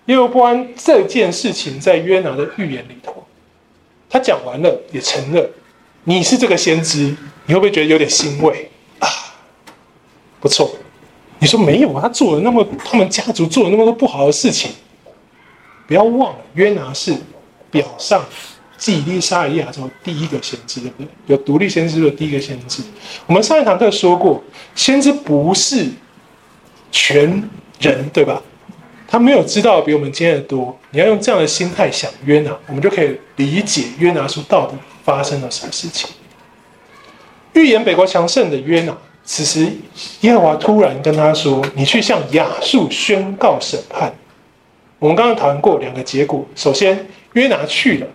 [0.07, 3.27] 耶罗波安这件事情在约拿的预言里头，
[4.09, 5.51] 他讲完了也承认，
[6.05, 8.71] 你是这个先知，你会不会觉得有点欣慰？
[10.41, 10.71] 不错，
[11.39, 12.03] 你说没有啊？
[12.03, 14.71] 他做了那么，他们家族做了那么多不好的事情，
[15.87, 17.17] 不要忘了，约拿是
[17.71, 18.25] 表上
[18.77, 21.09] 继以利沙、以利亚之后第一个先知，对不对？
[21.27, 22.83] 有独立先知的第一个先知。
[23.27, 24.43] 我们上一堂课说过，
[24.75, 25.87] 先知不是
[26.93, 27.49] 全
[27.81, 28.43] 人，对吧？
[29.11, 36.11] 他没有知道比我们经验的多，你要用这样的心态想约拿，我们就可以理解约拿书到底发生了什么事情。
[37.55, 38.97] 预言北国强盛的约拿，
[39.29, 39.71] 此时
[40.23, 44.11] 耶和华突然跟他说：“你去向亚述宣告审判。”
[44.99, 48.07] 我们刚刚讨论过两个结果，首先约拿去了，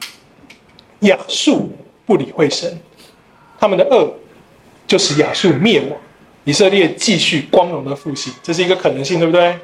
[1.02, 1.72] 亚述
[2.08, 2.82] 不理会神，
[3.60, 4.12] 他们的恶
[4.88, 5.92] 就使亚述灭亡，
[6.46, 9.56] 以色列继续光荣的复兴，这是一个可能性，对不对？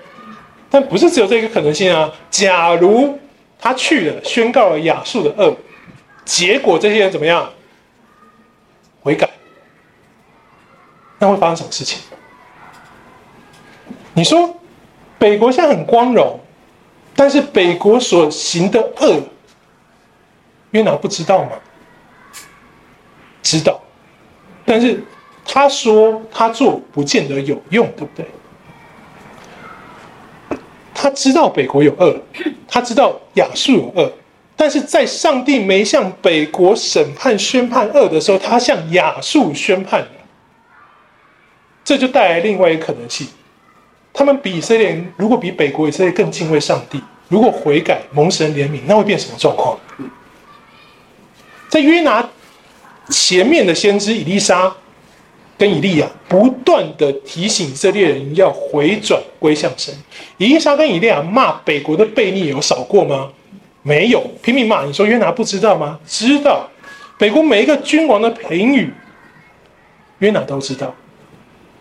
[0.69, 2.13] 但不是只有这个可能性啊！
[2.29, 3.17] 假如
[3.59, 5.57] 他去了，宣告了亚述的恶，
[6.25, 7.49] 结果这些人怎么样？
[9.01, 9.27] 悔改，
[11.19, 11.99] 那会发生什么事情？
[14.13, 14.55] 你说
[15.17, 16.39] 北国现在很光荣，
[17.15, 19.21] 但是北国所行的恶，
[20.71, 21.51] 约拿不知道吗？
[23.43, 23.81] 知道，
[24.65, 25.03] 但是
[25.45, 28.25] 他说他做不见得有用，对不对？
[30.93, 32.21] 他知道北国有恶，
[32.67, 34.11] 他知道亚述有恶，
[34.55, 40.05] 但是在上帝没向北国审判宣判恶的时候，他向亚述宣判，
[41.89, 43.25] 这就带来另外一个可能性：
[44.13, 49.75] 他们比以色列人，如果比北国以色列更敬畏上帝，如果悔改蒙神怜悯，那会变什么状况？
[51.67, 52.29] 在约拿
[53.09, 54.71] 前面的先知以利沙。
[55.57, 59.91] 跟以利亚不断的提醒以色列人要回转归向神。
[60.37, 63.29] 以利沙跟以利亚骂北国的悖逆有少过吗？
[63.81, 64.85] 没有，拼命骂。
[64.85, 65.99] 你说约拿不知道吗？
[66.05, 66.69] 知道。
[67.17, 68.93] 北国每一个君王的评语，
[70.19, 70.95] 约拿都知道。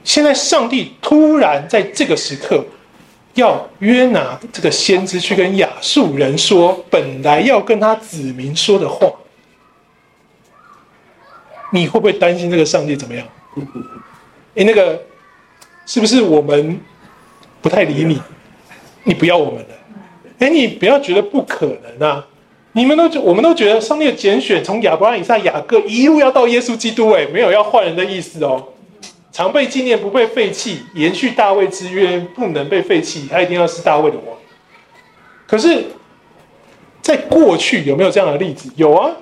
[0.09, 2.65] 现在上帝突然在这个时刻，
[3.35, 9.07] 要约拿这个先知去跟亚述人说，本来要跟他子民说的话，
[11.73, 13.27] 你会不会担心这个上帝怎么样？
[14.57, 14.99] 哎，那个
[15.85, 16.81] 是不是我们
[17.61, 18.19] 不太理你？
[19.05, 19.75] 你不要我们了？
[20.39, 22.27] 哎，你不要觉得不可能啊！
[22.73, 28.69] 你们都觉，我们都觉得上帝的拣选从亚伯拉罕、以撒、雅各一路要到耶稣基督，哎，没有要换人的意思哦。
[29.39, 34.37] 常被纪念，不被废弃，延续大卫之约，不能被废弃，他一定要是大卫的王。
[35.47, 35.85] 可是，
[37.01, 38.69] 在过去有没有这样的例子？
[38.75, 39.13] 有啊。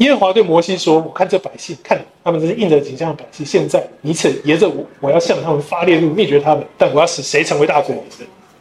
[0.00, 3.46] 耶和华对摩西说：“我看这百姓，看他们这是应着景象的百姓。
[3.46, 6.66] 现在你且沿着我，我要向他们发烈怒，灭绝他们。
[6.76, 7.94] 但我要使谁成为大国？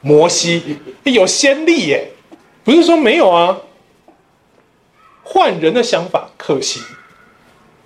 [0.02, 2.08] 摩西有先例耶，
[2.64, 3.62] 不是说没有啊。
[5.24, 6.84] 换人的想法可行，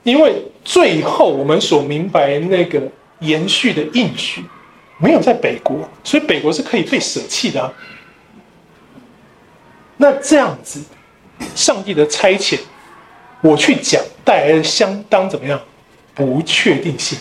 [0.06, 2.82] 因为最后我们所明白那个
[3.20, 4.42] 延续的应许，
[5.00, 7.74] 没有在北国，所以北国是可以被舍弃的。
[9.98, 10.80] 那这样子，
[11.56, 12.58] 上帝的差遣。”
[13.42, 15.60] 我去讲，带来相当怎么样？
[16.14, 17.18] 不确定性。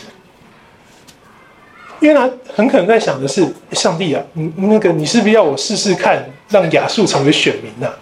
[2.01, 7.97] 因为他很可能在想的是：上帝啊，你那个你是不是要我试试看，让亚述成为选民呢、啊？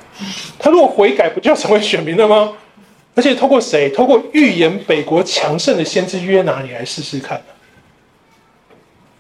[0.59, 2.53] 他如果悔改，不就要成为选民了吗？
[3.15, 3.91] 而且透过谁？
[3.91, 7.41] 透过预言北国强盛的先知约拿，你来试试看、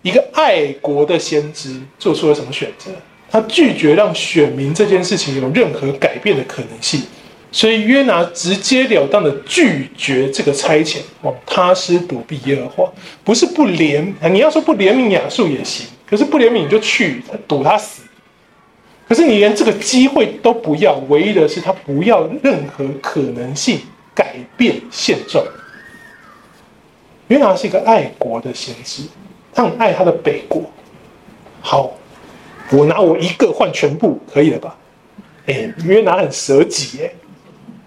[0.02, 2.90] 一个爱国的先知做出了什么选择？
[3.30, 7.02] 他拒绝让选民这件事情有任何改变的可能性。
[7.54, 18.04] 所以约拿直截了当的拒绝这个差遣，往他施躲避耶和华，不是不怜，你要说不怜悯亚述也行，可是不怜悯你就去堵他死，
[19.12, 23.78] 可是你连这个机会都不要，唯一的是他不要任何可能性
[24.14, 25.44] 改变现状。
[27.28, 29.02] 约拿是一个爱国的先知，
[29.52, 30.62] 他很爱他的北国。
[31.60, 31.92] 好，
[32.70, 34.78] 我拿我一个换全部，可以了吧？
[35.44, 37.12] 哎，约拿很舍己哎。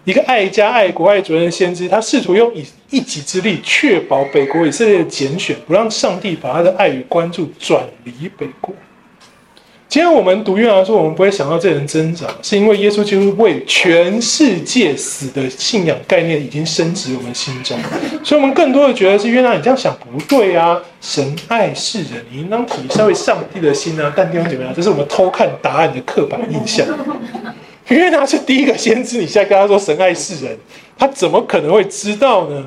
[0.03, 8.75] 一个爱家、爱国、爱主人的先知，他试图用以一己之力确保北国以色列的拣选，不让上帝把他的爱与关注转离北国。
[9.87, 17.77] 今天我们读约拿说，我们不会想到这人挣扎，是因为耶稣基督为全世界死的信仰概念已经深植我们心中，
[18.21, 20.81] 所以我们更多的觉得是约拿，你这样想不对啊！
[20.99, 24.11] 神爱世人，你应当体会上帝的心啊！
[24.13, 26.85] 但弟兄姐妹，这是我们偷看答案的刻板印象。
[27.87, 30.57] 约拿是第一个先知，你现在跟他说神爱世人，
[30.97, 32.65] 他怎么可能会知道呢？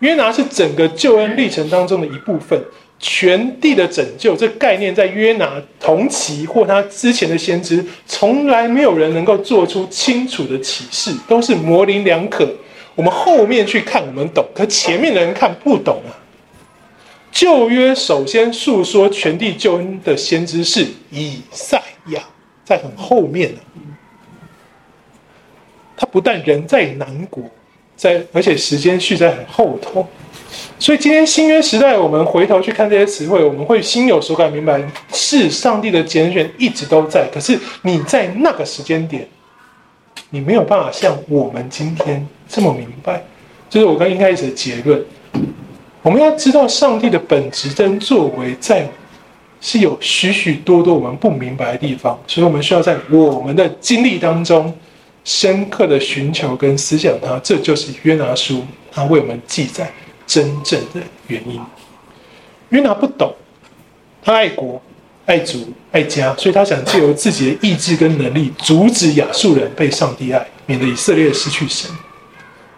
[0.00, 2.58] 约拿是整个救恩历程当中的一部分。
[2.98, 12.48] 全地的拯救这概念，在约拿同期或他之前的先知，从来没有人能够做出清楚的启示，都是模棱两可。
[12.94, 16.10] 我们后面去看，我们懂；可前面的人看不懂啊。
[17.30, 22.20] 旧约首先述说全地救恩的先知是以赛亚，
[22.64, 23.60] 在很后面呢。
[25.96, 27.44] 他不但人在南国，
[27.98, 30.06] 在而且时间序在很后头。
[30.78, 34.80] 所以今天新约时代，我们回头去看这些词汇，我们会心有所感，明白
[35.12, 37.28] 是上帝的拣选一直都在。
[37.34, 39.28] 可是你在那个时间点，
[40.30, 43.22] 你没有办法像我们今天这么明白。
[43.68, 45.04] 就是我刚一开始的结论，
[46.00, 48.88] 我们要知道上帝的本质跟作为，在
[49.60, 54.72] 是有许许多多我们不明白的地方，所以我们需要在我们的经历当中，
[55.28, 57.38] 深刻的寻求跟思想它。
[57.40, 59.92] 这就是约拿书，它为我们记载。
[60.26, 61.58] 真正的原因，
[62.68, 63.34] 约拿不懂，
[64.22, 64.78] 他爱国、
[65.24, 71.90] 爱族、爱家，所以他想借由自己的意志跟能力，阻止亚述人被上帝爱，免得以色列失去神。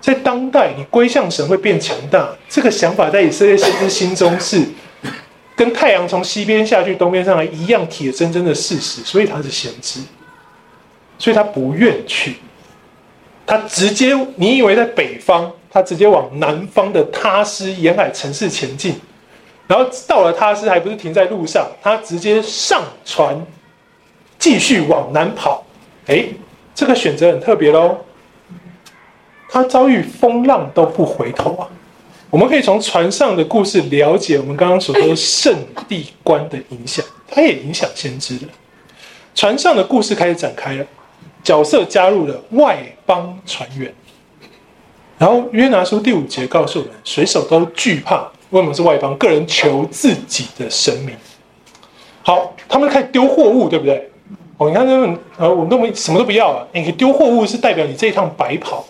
[0.01, 4.65] 在当代，你归向神会变强大，这个想法在以色列先知心中是
[5.57, 9.99] 跟太阳从西边下去东边上来一样铁铮铮的事实，所以他是先知，
[11.21, 12.39] 所以他不愿去，
[13.47, 15.53] 他直接，你以为在北方？
[15.71, 18.97] 他直接往南方的他斯沿海城市前进，
[19.69, 23.41] 然后到了他斯，还不是停在路上，他直接上船，
[24.37, 25.65] 继续往南跑。
[26.07, 26.25] 哎，
[26.75, 27.99] 这个选择很特别喽。
[29.49, 31.69] 他遭遇风浪都不回头啊！
[32.31, 35.55] 我们可以从船上的故事了解我们刚刚所说圣
[35.89, 38.49] 地观的影响，它也影响先知了。
[39.35, 40.87] 船上的故事开始展开了，
[41.43, 43.93] 角色加入了外邦船员。
[45.19, 49.17] 然后约拿书第五节告诉我们，水手都惧怕，为什么是外邦？
[49.19, 51.15] 个人求自己的生命。
[52.23, 54.11] 好，他们开始丢货物，对不对？
[54.57, 56.67] 哦，你看他们，呃，我们都没什么都不要啊。
[56.73, 58.85] 你丢货物是代表你这一趟白跑。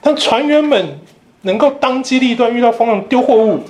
[0.00, 0.98] 但船员们
[1.42, 3.60] 能够当机立断，遇到风浪丢货物，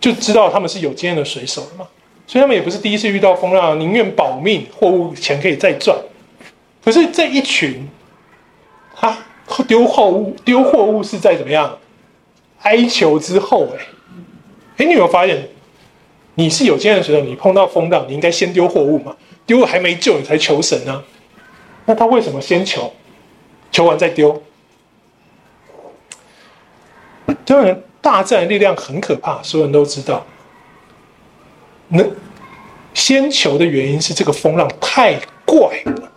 [0.00, 1.86] 就知道他们是有经验的水手了嘛。
[2.26, 5.96] 所以他们也不是第一次遇到风浪，宁愿保命，货物钱可以再赚。
[6.84, 7.88] 可是这一群，
[8.94, 9.16] 哈。
[9.68, 11.78] 丢货物，丢货物是在怎么样
[12.62, 13.76] 哀求之后、欸？
[13.76, 13.80] 哎，
[14.78, 15.48] 哎，你有没有发现，
[16.34, 19.14] 你是有经验的时候，你碰到风浪，你应该先丢货物嘛？
[19.46, 21.04] 丢了还没救，你才求神呢、
[21.84, 22.92] 那他为什么先求？
[23.70, 24.42] 求完再丢？
[27.44, 30.26] 当然，大自然力量很可怕，所有人都知道。
[31.88, 32.02] 那
[32.94, 36.10] 先求的原因是这个风浪太怪了。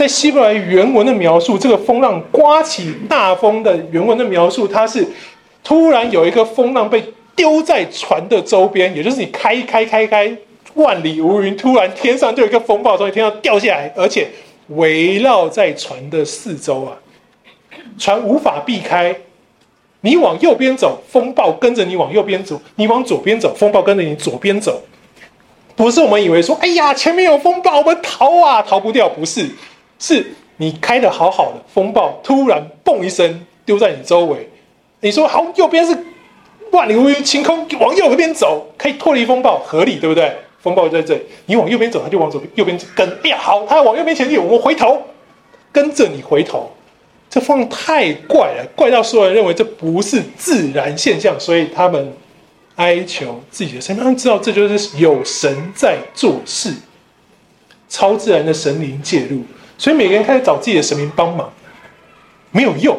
[0.00, 5.06] 在希伯来原文的描述，这个风浪刮起大风的原文的描述，它是
[5.62, 7.04] 突然有一个风浪被
[7.36, 10.34] 丢在船的周边，也就是你开开开开，
[10.72, 14.26] 万里无云，突然天上就有一个风暴从天上掉下来，而且
[14.68, 16.96] 围绕在船的四周啊，
[17.98, 19.14] 船无法避开。
[20.00, 24.80] 你往右边走，风暴跟着你往右边走；你往左边走，风暴跟着你左边走。
[25.76, 29.46] 不是我们以为说，哎呀，前面有风暴，我们逃啊，逃不掉，不是。
[30.00, 34.48] 是你开的好好的，风暴突然嘣一声丢在你周围，
[35.00, 35.96] 你说好，右边是
[36.72, 40.34] 万里无云晴空，往右边走可以脱离风暴，合理对不对？
[40.60, 43.08] 风暴在这里，你往右边走，它就往左边右边跟。
[43.22, 45.00] 哎呀，好，它往右边前进，我回头
[45.72, 46.70] 跟着你回头。
[47.30, 52.12] 这风太怪了，怪到所有人认为这不是自然现象，所以他们
[52.74, 56.74] 哀求自己的神，他们知道这就是有神在做事，
[57.88, 59.42] 超自然的神灵介入。
[59.80, 61.50] 所以每个人开始找自己的神明帮忙，
[62.50, 62.94] 没有用，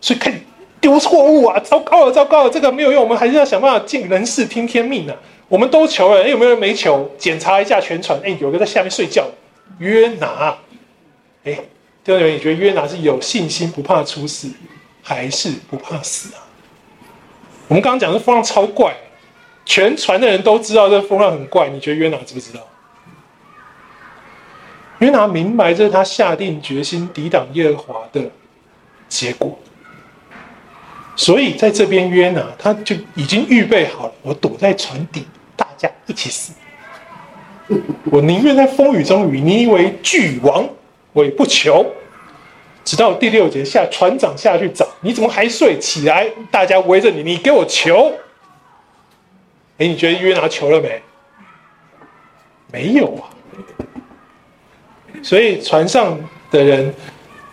[0.00, 0.38] 所以开始
[0.80, 1.60] 丢错误啊！
[1.60, 5.14] 糟糕了，糟糕了，这个没有用，我们还是要想办法尽人事听天命啊！
[5.46, 7.08] 我们都求了，哎，有没有人没求？
[7.16, 9.28] 检查一下全船，哎，有个在下面睡觉，
[9.78, 10.58] 约拿，
[11.44, 11.52] 哎，
[12.02, 14.48] 弟兄姊妹，你觉得约拿是有信心不怕出事，
[15.04, 16.42] 还是不怕死啊？
[17.68, 18.92] 我们刚刚讲的风浪超怪，
[19.64, 22.60] 全船的人都知道这风浪很怪，你觉得约拿知不知道？
[24.98, 28.30] 约拿明白这是他下定决心抵挡耶和华的
[29.08, 29.58] 结果，
[31.14, 36.52] 所以在这边约拿他就已经预备好了，我躲在船底，大家一起死。
[38.04, 40.68] 我宁愿在风雨中与你为俱亡，
[41.12, 41.84] 我也不求。
[42.84, 45.76] 直到第六节下，船长下去找，你怎么还睡？
[45.78, 48.12] 起来，大家围着你，你给我求。
[49.78, 51.02] 哎，你觉得约拿求了没？
[52.72, 53.28] 没有啊。
[55.26, 56.16] 所以船上
[56.52, 56.94] 的人，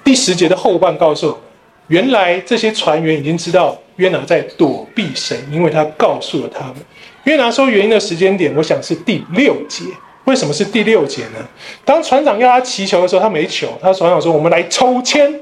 [0.03, 1.41] 第十节的后半告诉我，
[1.87, 6.75] 原来这些船员已经知道约拿在躲避神，因为他告诉了他们。
[7.23, 9.85] 约拿说原因的时间点，我想是第六节。
[10.25, 11.39] 为什么是第六节呢？
[11.83, 13.75] 当船长要他祈求的时候，他没求。
[13.81, 15.33] 他船长说：“我们来抽签，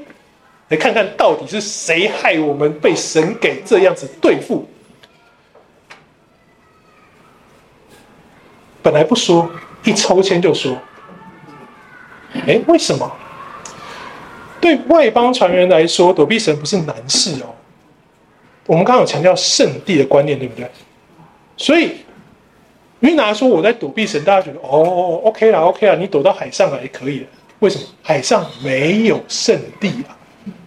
[0.68, 4.66] 来看看到底是谁害我们被神给这样子对付。”
[8.80, 9.50] 本来不说，
[9.84, 10.74] 一抽签就说。
[12.46, 13.10] 哎，为什么？
[14.60, 17.54] 对外邦船员来说，躲避神不是难事哦。
[18.66, 20.70] 我们刚刚有强调圣地的观念，对不对？
[21.56, 21.92] 所以。
[23.00, 27.26] 约拿说：“我在躲避神，大家觉得哦，OK 啦，OK 啦，你躲到海上来也可以了。
[27.58, 27.84] 为什么？
[28.00, 30.14] 海上没有圣地啊，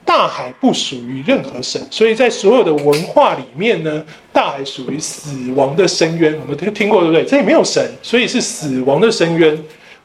[0.04, 6.38] 大海不属于任何神，所以在所有的文化里面呢，大海属于死亡的深渊。
[6.42, 7.24] 我们都听过，对不对？
[7.24, 9.58] 这里没有神，所以是死亡的深渊，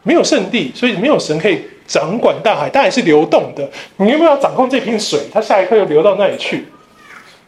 [0.02, 2.68] 没有圣地，所以没有神可以掌管大海。
[2.68, 5.20] 大海是流动的，你有没有要掌控这瓶水？
[5.32, 6.66] 它下一刻又流到那里去。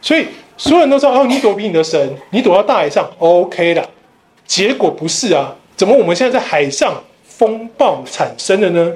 [0.01, 0.27] 所以
[0.57, 3.89] 所有人都知道，哦，你躲避你的神，你躲到大海上，OK 的。”
[4.45, 5.55] 结果不是啊？
[5.75, 8.93] 怎么我们现在在海上风暴产生了呢？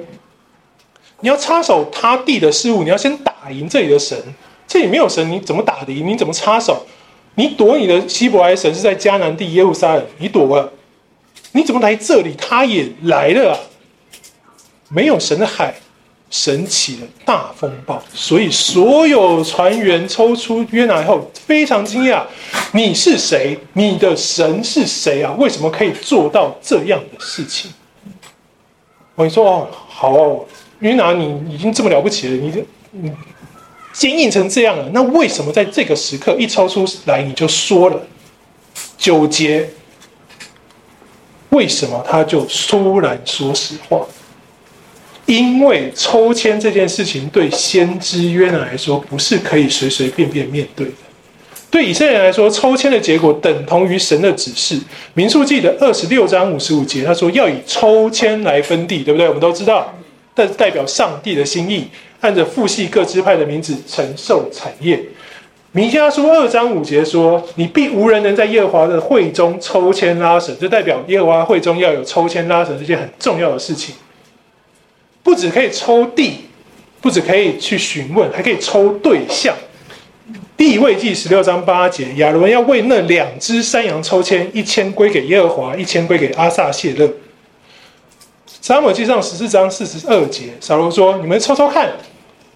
[1.20, 4.16] 你要插手他地的事物，你要先打赢这里的神。
[4.68, 6.06] 这里没有神，你怎么打得赢？
[6.06, 6.86] 你怎么插手？
[7.34, 10.70] 你躲你的希伯来神是在迦南地耶路撒冷，你躲了，
[11.52, 12.34] 你怎么来这里？
[12.38, 13.58] 他也来了啊！
[14.88, 15.74] 没有神的海。
[16.30, 22.22] 神起了大风暴，所以所有船员抽出约拿以后，非常惊讶：
[22.72, 23.58] 你是谁？
[23.72, 25.34] 你的神是谁啊？
[25.38, 27.72] 为什么可以做到这样的事情？
[29.14, 30.44] 我你说哦，好哦，
[30.80, 33.10] 约拿，你已经这么了不起了，你你
[33.94, 38.02] 坚硬成这样了，那为什么在这个时刻一抽出来你就说了
[38.98, 39.66] 纠结？
[41.50, 44.06] 为什么他就突然说实话？
[45.26, 50.92] 因为抽签这件事情对先知约拿来说不是可以随随便便面对的，
[51.70, 54.80] 对以色列人来说，抽签的结果等同于神的指示。
[55.12, 59.28] 民数记的二十六章五十五节，他说要以抽签来分地，对不对？
[59.28, 59.94] 我们都知道，
[60.34, 61.88] 但是代表上帝的心意，
[62.20, 64.98] 按着父系各支派的名字承受产业。
[65.72, 73.94] 弥迦书二章五节说，你必无人能在耶和华的会中抽签拉绳，这代表耶和华会中要有抽签拉绳这件很重要的事情。
[75.22, 76.46] 不只可以抽地，
[77.02, 79.54] 不只可以去询问，还可以抽对象。
[80.56, 87.06] 地位记十六章八节，亚伦要为那两只山羊抽签，一千归给耶和华，一千归给阿撒谢勒。
[88.46, 91.92] 撒母记上十四章四十二节，扫罗说：“你们抽抽看，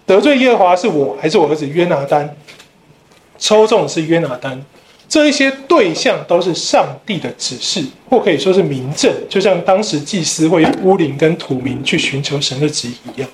[0.07, 2.35] 得罪耶和华是我还是我儿子约拿单？”
[3.43, 4.65] 抽中的是约拿单。
[5.09, 13.29] 这一些对象都是上帝的指示，或可以说是明证，就像当时祭司会用乌灵跟土民去寻求神的旨意一样。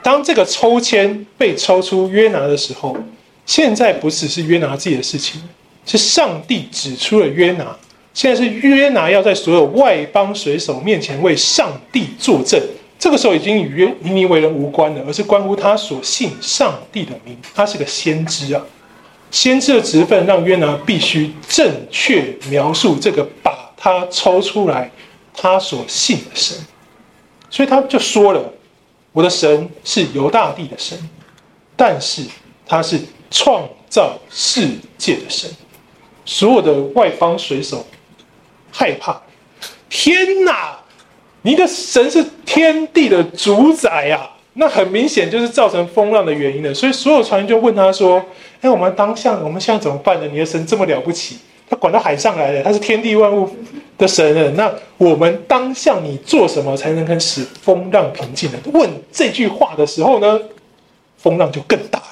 [0.00, 2.96] 当这个抽签被抽出约拿的时候，
[3.44, 5.42] 现在不只是约拿自己的事情，
[5.84, 7.76] 是上帝指出了约拿。
[8.14, 12.58] 现在是约拿要在所有外邦水手面前为上帝作证。
[12.98, 17.36] 这个时候已经与约尼尼微人无关了，而是关乎他所信上帝的名。
[17.54, 18.62] 他是个先知啊。
[19.32, 24.88] 先知的职分让约拿必须正确描述这个把他抽出来，
[25.34, 26.56] 他所信的神，
[27.50, 28.52] 所以他就说了
[29.10, 30.96] ：“我的神是犹大地的神，
[31.74, 32.22] 但是
[32.66, 34.68] 他是创造世
[34.98, 35.50] 界的神。”
[36.26, 37.84] 所有的外邦水手
[38.70, 39.20] 害怕，
[39.88, 40.78] 天哪！
[41.40, 44.30] 你的神是天地的主宰呀！
[44.54, 46.72] 那很明显就是造成风浪的原因了。
[46.74, 48.24] 所以所有船员就问他说。
[48.62, 50.28] 哎，我们当下，我们现在怎么办呢？
[50.30, 51.36] 你的神这么了不起，
[51.68, 53.50] 他管到海上来了，他是天地万物
[53.98, 54.48] 的神了。
[54.52, 58.58] 那我们当下你做什么才能跟使风浪平静呢？
[58.72, 60.38] 问这句话的时候呢，
[61.16, 62.06] 风浪就更大了。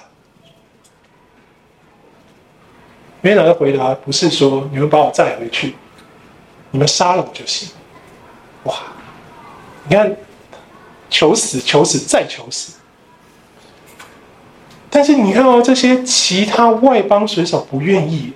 [3.21, 5.77] 约拿的回答不是说你们把我载回去，
[6.73, 7.69] 你们杀了我就行。
[8.65, 8.75] 哇，
[9.89, 10.17] 你看，
[11.11, 12.75] 求死，求死，再求死。
[14.89, 18.33] 但是你看哦，这些其他外邦水手不愿意，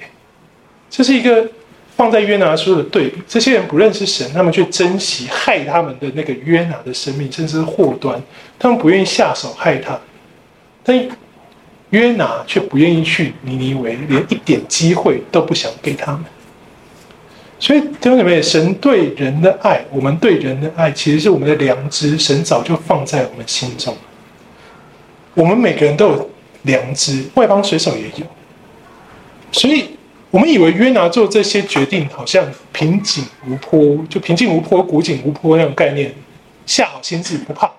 [0.90, 1.48] 这是一个
[1.96, 3.22] 放在约拿书的对比。
[3.26, 8.20] 这些人不认识神，他们却珍惜害他们的那个约拿的生命，甚至是祸端，
[8.58, 9.98] 他们不愿意下手害他。
[10.84, 11.08] 但
[11.90, 16.24] 约拿却不愿意去尼尼微，连一点机会都不想给他们。
[17.58, 23.96] 所以弟兄姐妹，神对人的爱，我们对人的爱，其实是我们的良知，神早就放在我们心中。
[25.34, 26.30] 我们每个人都有
[26.62, 28.26] 良知，外邦水手也有。
[29.50, 29.96] 所以，
[30.30, 36.12] 我们以为约拿做这些决定，好像平静无波，就平静无波、古井无波那种概念，
[36.66, 37.70] 下好心志不怕。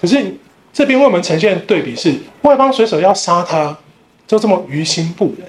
[0.00, 0.34] 可是
[0.72, 3.76] 这边为我们呈现的对比是，外邦水手要杀他，
[4.26, 5.46] 就这么于心不忍。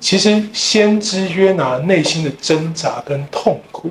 [0.00, 3.90] 其实先知约拿内心的挣扎跟痛苦，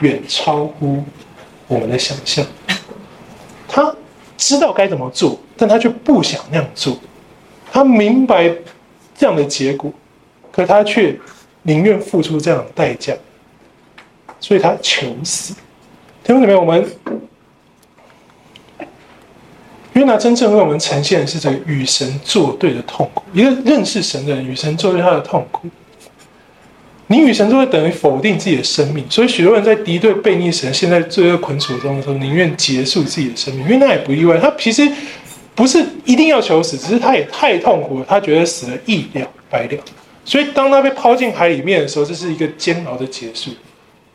[0.00, 1.02] 远超乎
[1.66, 2.44] 我们的想象。
[3.66, 3.94] 他
[4.36, 6.96] 知道该怎么做，但他却不想那样做。
[7.72, 8.54] 他明白
[9.16, 9.90] 这样的结果，
[10.52, 11.18] 可他却
[11.62, 13.14] 宁愿付出这样的代价，
[14.38, 15.54] 所以他求死。
[16.22, 16.86] 听众里面我们。
[19.96, 25.66] 约拿真正为我们呈现的是这个与神作对的痛苦，一个认识神的人与神作对他的痛苦。
[27.06, 33.66] 你与神作对等于否定自己的生命，所以许多人在敌对背逆神、现在罪恶捆锁中的时候，宁愿结束自己的生命。
[33.66, 34.86] 约拿也不意外，他其实
[35.54, 39.78] 不是一定要求死，只是他也太痛苦了，他觉得死了一了百了。
[40.26, 43.50] 所以当他被抛进海里面的时候，这是一个煎熬的结束。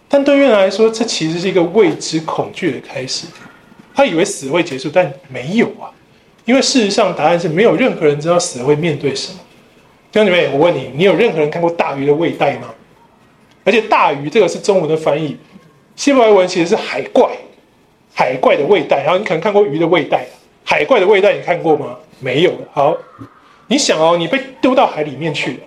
[0.08, 3.26] 但对约拿来说，这其实是一个未知恐惧的开始。
[3.94, 5.92] 他以为死会结束，但没有啊，
[6.46, 9.40] 因为事实上答案是没有任何人知道死会面对什么。
[10.12, 12.74] 弟兄姐妹，我问你，你有任何人看过大鱼的胃袋吗？
[13.64, 15.38] 而且大鱼这个是中文的翻译，
[15.96, 17.30] 希伯来文其实是海怪，
[18.14, 19.04] 海怪的胃袋。
[19.04, 20.26] 然后你可能看过鱼的胃袋，
[20.66, 21.96] 海怪的胃袋你看过吗？
[22.20, 22.52] 没有。
[22.74, 22.98] 好，
[23.68, 25.60] 你想哦，你被丢到海里面去了，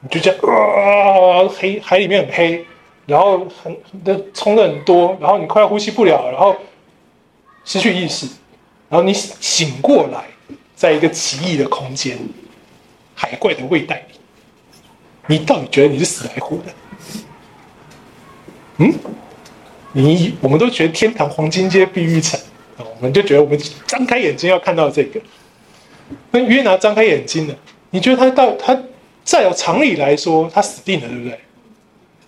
[0.00, 2.64] 你就这样啊，黑海里面很黑，
[3.06, 6.54] 然后很的冲的很多，然后你快要呼吸不了，然后。
[7.68, 8.26] 失去意识，
[8.88, 10.24] 然后你醒过来，
[10.74, 12.18] 在一个奇异的空间，
[13.14, 14.14] 海怪的胃袋里，
[15.26, 16.72] 你到底觉得你是死还活的？
[18.78, 18.94] 嗯，
[19.92, 22.40] 你我们都觉得天堂黄金街碧玉城，
[22.78, 25.20] 我们就觉得我们张开眼睛要看到这个。
[26.30, 27.54] 那约拿张开眼睛了，
[27.90, 28.82] 你觉得他到他
[29.24, 31.38] 再有常理来说，他死定了，对不对？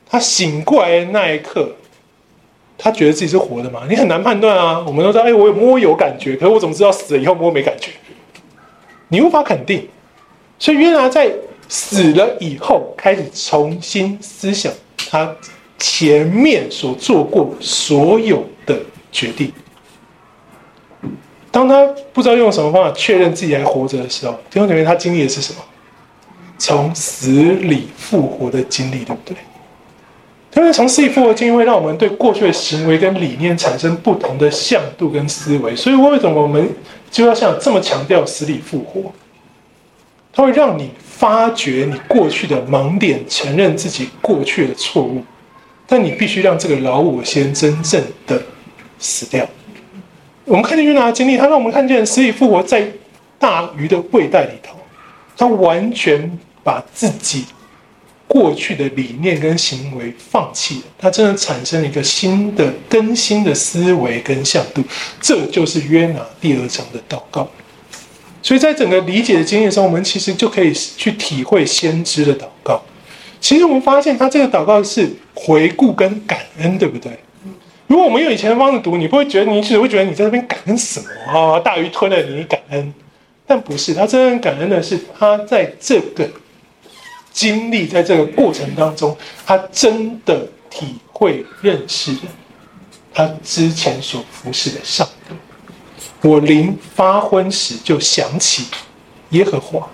[0.07, 1.75] 他醒过来的那一刻。
[2.83, 3.83] 他觉得自己是活的吗？
[3.89, 4.83] 你很难判断啊。
[4.87, 7.91] 我们都知道，哎，我有摸有感觉，可是我怎么知道死了以后摸没感觉？
[9.09, 9.87] 你无法肯定。
[10.59, 11.31] 所以约拿在
[11.69, 14.73] 死了以后，开始重新思想
[15.11, 15.37] 他
[15.79, 18.81] 前面所做过所有的
[19.13, 19.53] 决定。
[21.51, 25.59] 当他不知道用什么方法确认自己还活着的时候，弟兄姐妹，他经历的是什么？
[26.59, 29.37] 从死里复活的经历，对不对？
[30.57, 36.69] 因为从死里复活经验会让我们对过去的行为跟理念产生不同的向度跟思维，所以为什么我们
[37.11, 39.13] 就要像这么强调死里复活？
[40.33, 45.23] 它会让你发觉你过去的盲点，承认自己过去的错误，
[45.87, 48.41] 但你必须让这个老我先真正的
[48.99, 49.47] 死掉。
[50.45, 52.91] 我们看见约拿的经历，他让我们看见死里复活在
[53.39, 54.77] 大鱼的胃袋里头，
[55.37, 57.45] 他完全把自己。
[58.33, 64.85] 过去的理念跟行为放弃了，他真的产生了一个新的更新的思维跟向度，
[65.21, 67.49] 这就是约拿第二章的祷告。
[68.41, 72.81] 所以在整个理解的经验上，我们其实就可以去体会先知的祷告。
[73.41, 77.11] 其实我们发现他这个祷告是回顾跟感恩，对不对？
[77.89, 81.59] 如果我们用以前的方式读，你不会觉得，你只会觉得你在那边感恩什么啊？
[81.59, 82.95] 大鱼吞了，你感恩，
[83.45, 86.31] 但不是，他真正感恩的是他在这个。
[87.41, 89.17] 经历在这个过程当中，
[89.47, 92.19] 他真的体会认识了
[93.15, 95.35] 他之前所服侍的上帝。
[96.29, 98.67] 我临发昏时就想起
[99.31, 99.89] 耶和华，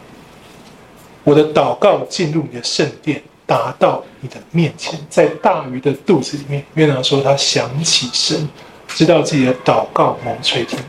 [1.22, 4.98] 我的祷告进入你的圣殿，达到你的面前。
[5.08, 8.48] 在大鱼的肚子里面，约拿说他想起神，
[8.88, 10.80] 知道自己的祷告蒙垂听，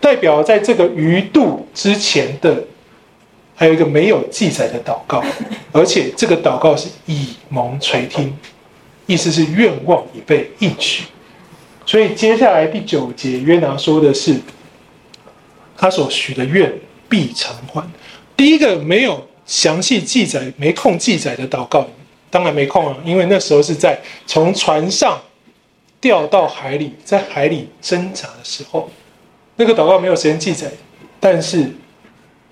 [0.00, 2.64] 代表在这个鱼肚之前的。
[3.60, 5.22] 还有一个没有记载的祷告，
[5.70, 8.34] 而且这个祷告是以蒙垂听，
[9.04, 11.04] 意思是愿望已被应许。
[11.84, 14.34] 所以接下来第九节约拿说的是，
[15.76, 16.72] 他所许的愿
[17.06, 17.86] 必偿还。
[18.34, 21.86] 第一个没有详细记载、没空记载的祷告，
[22.30, 25.20] 当然没空啊，因为那时候是在从船上
[26.00, 28.88] 掉到海里，在海里挣扎的时候，
[29.56, 30.70] 那个祷告没有时间记载，
[31.20, 31.70] 但是。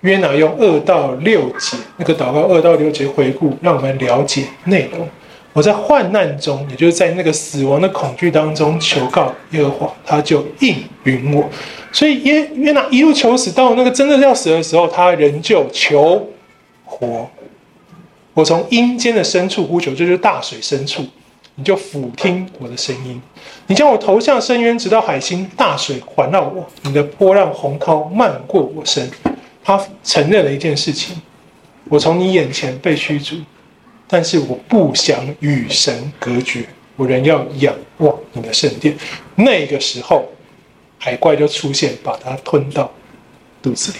[0.01, 5.07] 约拿用二到六节那个祷告，二到六节回顾，让我们了解内容。
[5.51, 11.49] 我在患难中，也就是在那个死亡的恐惧当中求告耶和华，他就应允我。
[11.91, 16.29] 所以约约拿一路求死，到那个真的要死的时候，他仍旧求
[16.85, 17.27] 活。
[18.35, 21.03] 我从阴间的深处呼求，就是大水深处，
[21.55, 23.19] 你就俯听我的声音。
[23.67, 26.65] 你将我投向深渊，直到海心，大水环绕我。
[26.83, 29.09] 你的波浪洪涛漫过我身。
[29.77, 31.15] 他承认了一件事情：
[31.89, 33.35] 我从你眼前被驱逐，
[34.07, 36.65] 但是我不想与神隔绝，
[36.95, 38.97] 我仍要仰望你的圣殿。
[39.35, 40.27] 那个时候，
[40.97, 42.91] 海怪就出现，把他吞到
[43.61, 43.99] 肚子里。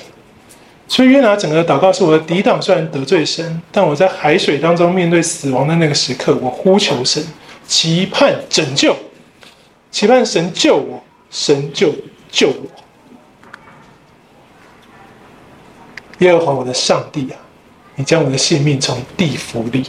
[0.87, 7.23] 所以约拿整个祷告是我的抵挡，虽然得罪神，但我在海水当中面对死亡的那个时刻，我呼求神，
[7.67, 8.95] 期盼拯救，
[9.91, 11.93] 期盼神救我，神就
[12.31, 12.88] 救我。
[16.19, 17.35] 耶和华我的上帝啊，
[17.95, 19.83] 你将我的性命从地府里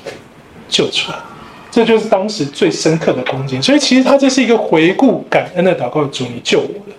[0.68, 1.18] 救出来，
[1.70, 3.62] 这就是当时最深刻的光景。
[3.62, 6.95] 所以其实他这是一个回顾感恩的祷告，主你救我了。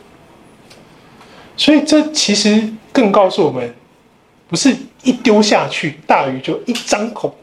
[1.57, 3.73] 所以这其实更告诉我们。
[4.49, 7.34] 不是一丢下去，大鱼就一张口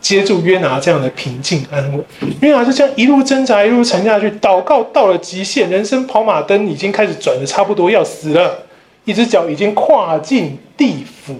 [0.00, 2.04] 接住约拿这样的平静安稳。
[2.40, 8.60] 约拿就这样一路挣扎，一路沉下去，祷告到了极限，人生跑马灯已经开始转的差不多要死了，
[9.08, 11.34] 一只脚已经跨进地府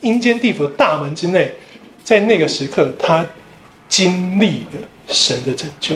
[0.00, 1.48] 阴间地府的大门之内，
[2.02, 3.24] 在那个时刻，他
[3.88, 5.94] 经历了神的拯救。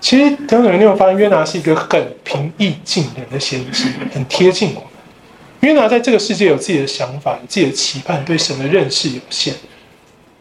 [0.00, 4.88] 其实，等等，你会发现约拿是一个很平易近人的先知，很贴近我们。
[5.60, 9.54] 约拿在这个世界有自己的想法，自己的期盼，对神的认识有限。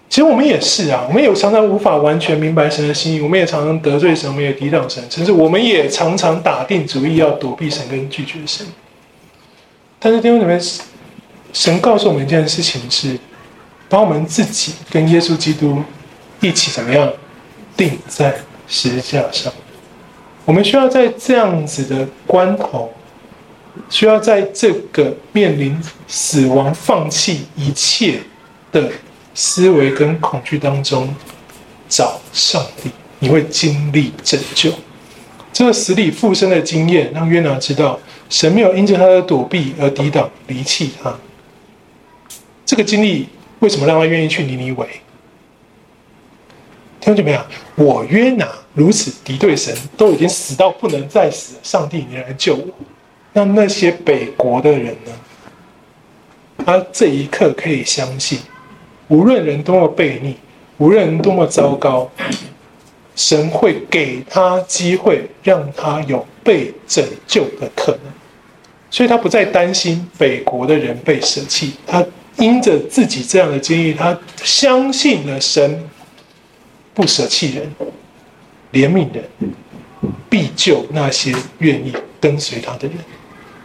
[0.10, 8.66] 其实我们也是啊，我们有常常无法完全明白神的心意，我们也常常得罪神，我们也抵挡神，甚至我们也常常打定主意要躲避神跟拒绝神。
[10.04, 10.60] 但是弟兄姊妹，
[11.54, 13.18] 神告诉我们一件事情是，
[13.88, 15.82] 把我们自己跟耶稣基督
[16.40, 17.08] 一起怎么样
[17.78, 18.36] 钉在
[18.68, 19.54] 十字架上。
[20.44, 22.92] 我们需要在这样子的关头。
[23.90, 28.20] 需要在这个面临死亡、放弃一切
[28.70, 28.92] 的
[29.34, 31.08] 思维跟恐惧当中
[31.88, 32.90] 找上帝，
[33.20, 34.74] 你会经历拯救。
[35.54, 37.98] 这个死里复生的经验，让约拿知道
[38.32, 41.14] 神没有因着他的躲避而抵挡、离弃他。
[42.66, 43.28] 这个经历
[43.60, 44.88] 为什么让他愿意去尼尼微？
[47.02, 47.42] 听见没有？
[47.76, 52.68] 我约拿如此敌对神，都已经死到不能再死，上帝，你来救我。
[53.34, 55.12] 那那些北国的人呢？
[56.66, 58.40] 他这一刻可以相信，
[59.10, 60.38] 无论人多么悖逆，
[60.78, 62.10] 无论人多么糟糕，
[63.16, 68.11] 神会给他机会，让他有被拯救的可能。
[68.92, 72.06] 所以他不再担心北国的人被舍弃，他
[72.38, 75.82] 因着自己这样的经历，他相信了神
[76.94, 77.74] 不舍弃人，
[78.74, 79.24] 怜悯人，
[80.30, 82.98] 必救那些愿意跟随他的人。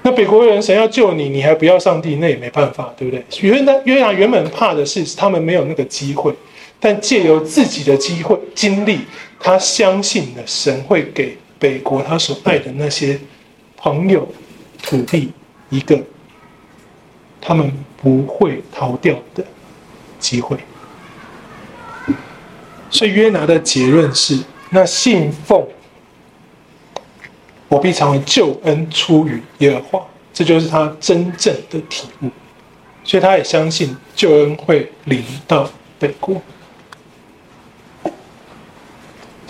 [0.02, 3.24] 那北国人，神要救你，你还不要上帝，那也没办法，对不对？
[3.40, 6.32] 原来约拿原本怕的是他们没有那个机会，
[6.78, 9.00] 但借由自己的机会经历，
[9.40, 13.18] 他相信了神会给北国他所爱的那些
[13.76, 14.28] 朋友
[14.86, 15.30] 土地
[15.68, 16.02] 一个
[17.40, 17.70] 他们
[18.00, 19.44] 不会逃掉的
[20.18, 20.56] 机会。
[22.88, 25.62] 所以约拿的结论是：那信奉。
[27.68, 32.30] 我必常为救恩出于耶和华，这就是他真正的体悟，
[33.02, 35.68] 所以他也相信救恩会临到
[35.98, 36.40] 北国。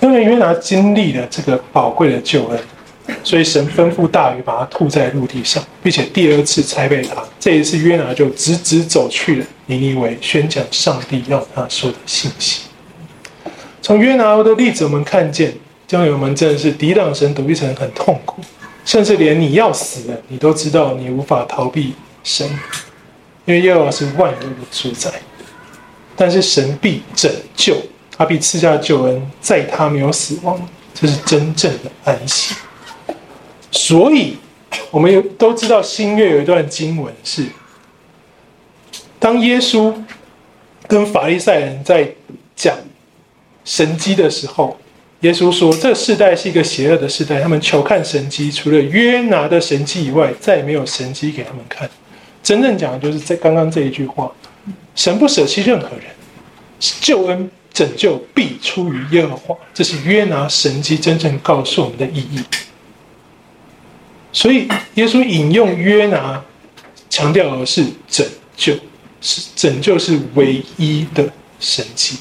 [0.01, 2.59] 因为约拿经历了这个宝贵的救恩，
[3.23, 7.23] 所以神吩咐大鱼把它吐在陆地上，并且第二次猜背他。
[7.39, 12.63] 这一次约拿就直直走去了尼尼微，宣讲上帝要他说的信息。
[13.83, 15.55] 从约拿的例子，我们看见。
[15.87, 18.43] 教友们真的是抵挡神、躲避神很痛苦，
[18.85, 21.95] 甚至连你要死了，你都知道你无法逃避
[22.25, 22.45] 神，
[23.45, 25.09] 因为耶和华是万有的主宰。
[26.17, 27.77] 但是神必拯救，
[28.19, 30.61] 他必赐下救恩，在他没有死亡，
[30.93, 32.57] 这是真正的安息。
[33.77, 34.37] 所以，
[34.91, 37.47] 我们有都知道新约有一段经文是，
[39.19, 39.93] 当耶稣
[40.89, 42.09] 跟法利赛人在
[42.57, 42.75] 讲
[43.65, 44.77] 神迹的时候。
[45.21, 51.89] 耶稣说：“这世代是一个邪恶的世代，他们求看神迹，除了约拿的神迹以外，再也没有神迹给他们看。
[52.43, 54.31] 真正讲的就是在刚刚这一句话：
[54.95, 56.05] 神不舍弃任何人，
[57.01, 59.57] 救恩拯救必出于耶和华。
[59.73, 62.41] 这是约拿神迹真正告诉我们的意义。
[64.37, 66.45] 所以，耶稣引用约拿，
[67.09, 68.75] 强调的是拯救，
[69.23, 72.19] 是拯救是唯一的神迹。”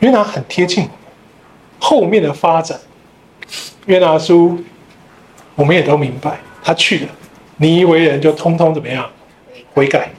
[0.00, 0.96] 约拿很贴近我们，
[1.78, 2.80] 后面的发展，
[3.86, 4.58] 约拿书，
[5.54, 7.08] 我们也都明白，他去了，
[7.58, 9.08] 你以为人就通通怎么样
[9.72, 10.10] 悔改，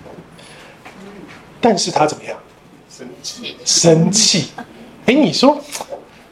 [1.60, 2.38] 但是他怎么样？
[2.90, 4.48] 生气，生气。
[5.08, 5.62] 哎，你说，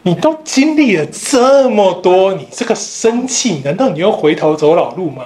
[0.05, 5.25] 你都经历了这么多，你这个生气，难道你又回头走老路吗？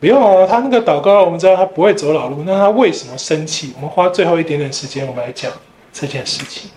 [0.00, 2.42] 不用啊，他那个祷告，我们知道他不会走老路。
[2.46, 3.70] 那他为什么生气？
[3.76, 5.52] 我们花最后一点点时间，我们来讲
[5.92, 6.70] 这件事情。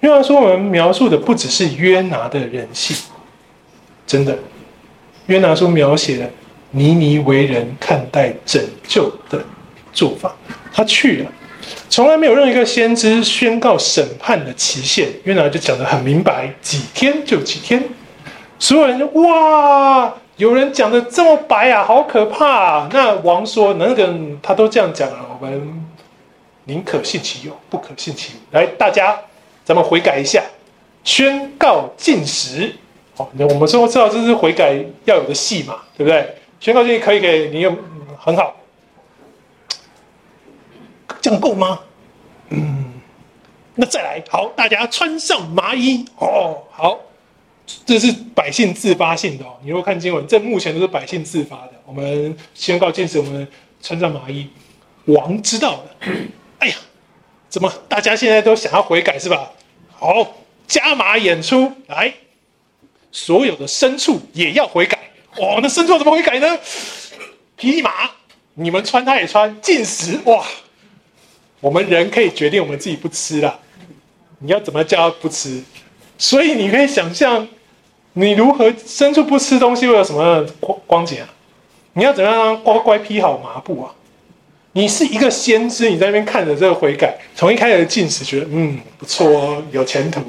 [0.00, 2.96] 因为他说我们描述的不只是约拿的人性，
[4.06, 4.38] 真的，
[5.26, 6.26] 约拿书描写了
[6.70, 9.44] 尼尼微人看待拯救的
[9.92, 10.34] 做法。
[10.72, 11.30] 他去了，
[11.88, 17.82] 从来没有任何一个先知宣告审判的期限，约拿就讲得很明白，几天就几天。
[18.58, 22.88] 所有人就哇，有人讲得这么白啊，好可怕啊！
[22.92, 25.86] 那王说，那个他都这样讲了，我们
[26.64, 28.54] 宁可信其有，不可信其无。
[28.54, 29.18] 来，大家。
[29.62, 30.42] 咱们悔改一下，
[31.04, 32.74] 宣告禁食。
[33.18, 36.26] 哦，那我们说知道这是悔改要有的戏嘛，对不对？
[36.58, 37.76] 宣告禁食可以给你用，
[38.18, 38.56] 很好。
[41.20, 41.80] 这样够吗？
[42.48, 42.92] 嗯，
[43.74, 46.04] 那再来，好，大家穿上麻衣。
[46.18, 46.98] 哦，好，
[47.86, 49.56] 这是百姓自发性的哦。
[49.62, 51.72] 你如果看经文，这目前都是百姓自发的。
[51.86, 53.46] 我们宣告禁食，我们
[53.82, 54.48] 穿上麻衣。
[55.06, 55.96] 王知道了，
[56.58, 56.74] 哎呀，
[57.48, 59.50] 怎么大家现在都想要悔改是吧？
[59.98, 60.34] 好，
[60.66, 62.14] 加码演出来，
[63.10, 64.98] 所有的牲畜也要悔改。
[65.38, 66.58] 哇，那牲畜怎么悔改呢？
[67.56, 68.10] 匹马，
[68.54, 70.18] 你们穿他也穿，禁食。
[70.24, 70.44] 哇，
[71.60, 73.58] 我们人可以决定我们自己不吃了，
[74.38, 75.62] 你要怎么叫他不吃？
[76.18, 77.46] 所以你可以想象，
[78.14, 81.28] 你如何牲畜不吃东西会有什么光光景啊？
[81.92, 83.92] 你要怎么样乖乖披好麻布啊？
[84.72, 90.20] 你是一个先知，你在那边看着这个悔改，从一开始的禁食，觉得嗯不错哦，有前途，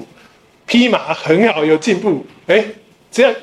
[0.65, 2.65] 披麻很好，有进步，哎，
[3.11, 3.35] 这样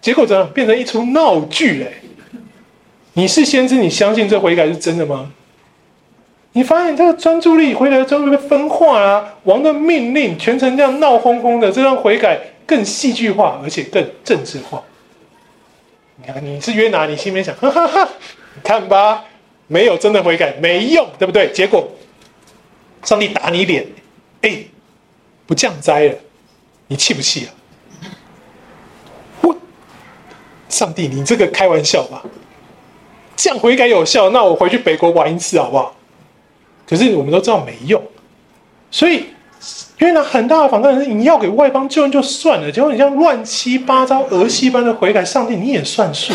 [0.00, 0.48] 结果怎样？
[0.52, 1.92] 变成一出闹剧哎！
[3.14, 5.32] 你是先知，你相信这悔改是真的吗？
[6.52, 14.82] 你发现这个专注力回来之后被分化啊，王的命令全程这样闹哄哄的，这让悔改更戏剧化，而且更政治化。
[16.16, 18.08] 你看你是约拿，你心里面想，哈哈哈，
[18.54, 19.24] 你看吧。
[19.68, 21.50] 没有真的悔改，没用，对不对？
[21.50, 21.88] 结果，
[23.04, 23.86] 上帝打你脸，
[24.42, 24.58] 哎，
[25.46, 26.14] 不降灾了，
[26.88, 27.48] 你气不气啊？
[29.40, 29.56] 我，
[30.68, 32.22] 上帝，你这个开玩笑吧？
[33.34, 35.94] 这样悔改有效，那我回去北国玩一次好不好？
[36.92, 38.02] 可是我们都知道没用，
[38.90, 39.24] 所以
[39.96, 46.34] 约拿很大的反抗是你要给外邦救恩就算了，结果你这样乱七八糟、儿戏般的悔改，上帝你也算数。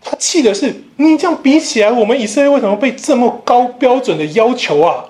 [0.00, 5.04] 他气的是你这样比起来，我们以色列为什么被这么高标准的要求啊？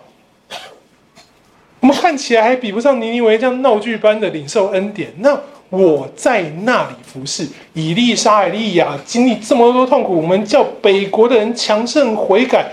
[1.78, 5.12] 我们看起来还比不上尼尼微这样闹剧般的领受恩典。
[5.18, 5.38] 那
[5.70, 12.72] 我在那里服侍以利沙、以利亚，经历这么多痛苦，我们叫北国的人强盛悔改，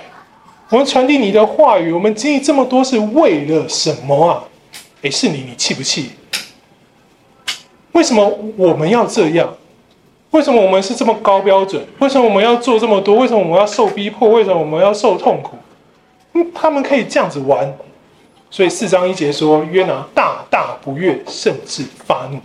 [0.70, 4.44] 我们传递你的话语，我们经历这么多是为了什么啊？
[5.02, 6.10] 诶，是你，你气不气？
[7.92, 9.54] 为什么我们要这样？
[10.32, 11.86] 为什么我们是这么高标准？
[12.00, 13.16] 为什么我们要做这么多？
[13.16, 14.30] 为什么我们要受逼迫？
[14.30, 15.56] 为什么我们要受痛苦？
[16.54, 17.74] 他们可以这样子玩，
[18.50, 22.40] 所以四章一节说约拿大大不悦，甚至发怒。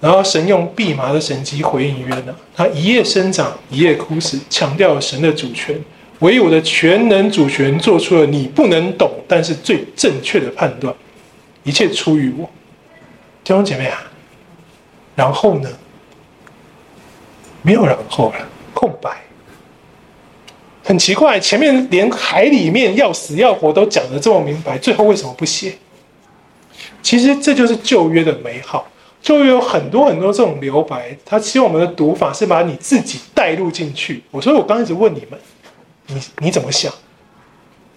[0.00, 5.76] 然后神用蓖麻的神迹回应约拿，他一夜生长，一夜枯死，强调了神的主权，
[6.20, 10.94] 唯有的全能主权做出了你不能懂，但是最正确的判断，
[11.62, 12.48] 一切出于我。
[13.44, 14.02] 弟兄姐妹啊，
[15.14, 15.70] 然后呢？
[17.62, 19.10] 没有然后了，空白。
[20.84, 25.76] 很奇怪，前面连海里面要死要活都讲得这么明白，最后为什么不写？
[27.02, 28.88] 其实这就是旧约的美好。
[29.20, 34.22] 旧约有很多很多这种留白，他希望我们的读法是把你自己带入进去。
[34.30, 35.38] 我说我刚一直问你们，
[36.08, 36.92] 你你怎么想？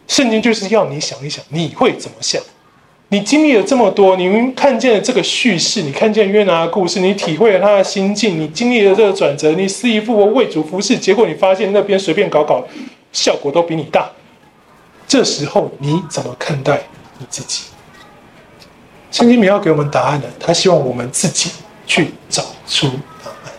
[0.08, 2.42] 圣经就是要你想一想，你会怎么想？
[3.10, 12.66] 你经历了这么多，你看见了这个叙事，你看见约拿的故事，你体会了他的心境，你经历了这个转折，你失而复得为主服侍，结果你发现那边随便搞搞，
[13.12, 14.10] 效果都比你大。
[15.08, 16.82] 这时候你怎么看待
[17.18, 17.64] 你自己？
[19.12, 21.52] 圣经没有给我们答案的，他希望我们自己
[21.86, 22.88] 去找出
[23.22, 23.52] 答案。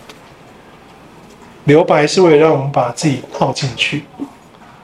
[1.65, 4.05] 留白是为了让我们把自己套进去。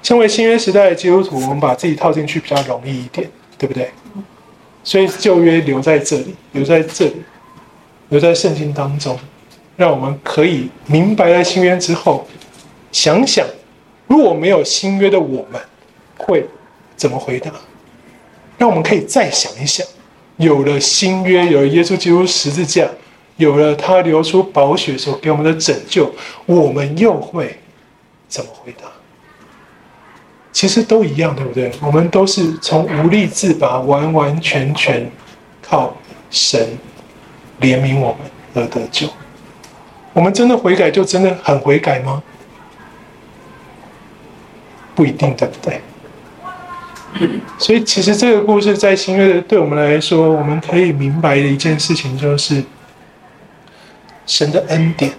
[0.08, 3.90] 身为新约时代的基督徒，我们把自己套进去比较容易一点，对不对？
[4.82, 7.16] 所以旧约留在这里，留在这里，
[8.08, 9.18] 留在圣经当中，
[9.76, 12.26] 让我们可以明白了新约之后，
[12.90, 13.46] 想想
[14.06, 15.60] 如果没有新约的我们，
[16.16, 16.46] 会
[16.96, 17.52] 怎么回答？
[18.56, 19.86] 让我们可以再想一想，
[20.38, 22.88] 有了新约，有了耶稣基督十字架，
[23.36, 26.10] 有了他流出宝血所给我们的拯救，
[26.46, 27.58] 我们又会
[28.26, 28.88] 怎么回答？
[30.58, 31.70] 其实都一样，对不对？
[31.80, 35.08] 我们都是从无力自拔，完完全全
[35.62, 35.96] 靠
[36.32, 36.76] 神
[37.60, 39.06] 怜悯我们而得救。
[40.12, 42.20] 我们真的悔改，就真的很悔改吗？
[44.96, 45.80] 不一定，对不对？
[47.56, 52.64] 所以，其实这个故事在新约的，对我们来说，我们可以明白的一件事情，就是
[54.26, 55.12] 神的恩典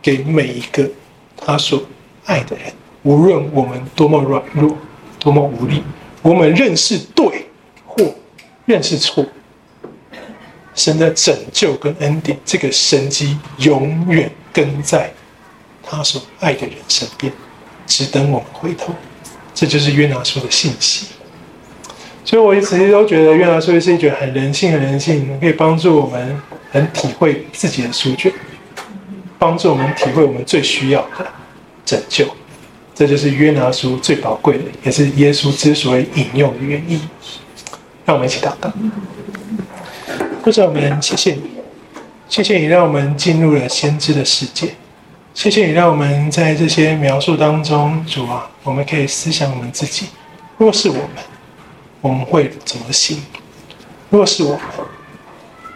[0.00, 0.88] 给每一个
[1.36, 1.82] 他所
[2.26, 2.72] 爱的人，
[3.02, 4.76] 无论我们多么软弱、
[5.18, 5.82] 多么无力，
[6.22, 7.46] 我们认识对
[7.86, 8.04] 或
[8.66, 9.24] 认识错，
[10.74, 15.12] 神的拯救跟恩典，这个神迹永远跟在
[15.82, 17.32] 他所爱的人身边，
[17.86, 18.92] 只等我们回头。
[19.54, 21.06] 这就是约拿书的信息。
[22.24, 26.40] 所以，我一直都觉得约拿书是一卷很人性、很人性，可以帮助我们
[26.70, 28.30] 很体会自己的书卷，
[29.38, 31.26] 帮助我们体会我们最需要的
[31.84, 32.26] 拯救。
[32.98, 37.00] 这就是约拿书最宝贵的，也是耶稣之所以引用的原因。
[38.04, 38.68] 让我们一起祷告。
[40.50, 41.42] 主啊，我们谢谢你，
[42.28, 44.74] 谢谢你让我们进入了先知的世界，
[45.32, 50.06] 谢谢你让我们在这些描述当中，主啊，我们可以思想我们自己，
[50.56, 51.08] 若是我们。
[52.00, 53.22] 我们会怎么行？
[54.10, 54.60] 若是我们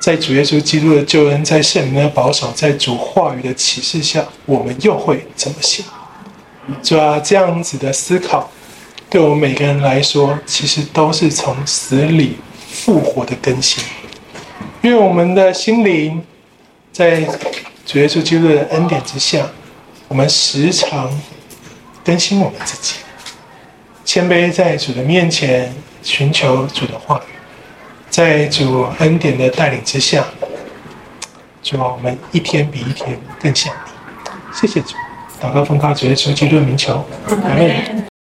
[0.01, 5.85] 在主耶稣基督的救恩、在圣灵的保守、在主话语的启示下，我们又会怎么行？
[6.83, 8.51] 主啊，这样子的思考，
[9.11, 12.37] 对我们每个人来说，其实都是从死里
[12.71, 13.83] 复活的更新。
[14.81, 16.23] 因为我们的心灵
[16.93, 17.21] 在
[17.87, 19.47] 主耶稣基督的恩典之下，
[20.09, 21.11] 我们时常
[22.05, 22.97] 更新我们自己，
[24.05, 25.73] 谦卑在主的面前。
[26.05, 27.33] 寻求主的话语，
[28.11, 30.25] 在主恩典的带领之下，
[31.63, 34.33] 主啊，我们一天比一天更像你。
[34.53, 34.97] 谢谢主，
[35.43, 37.05] 祷告奉靠主耶稣基督的名求，
[37.45, 38.12] 阿门。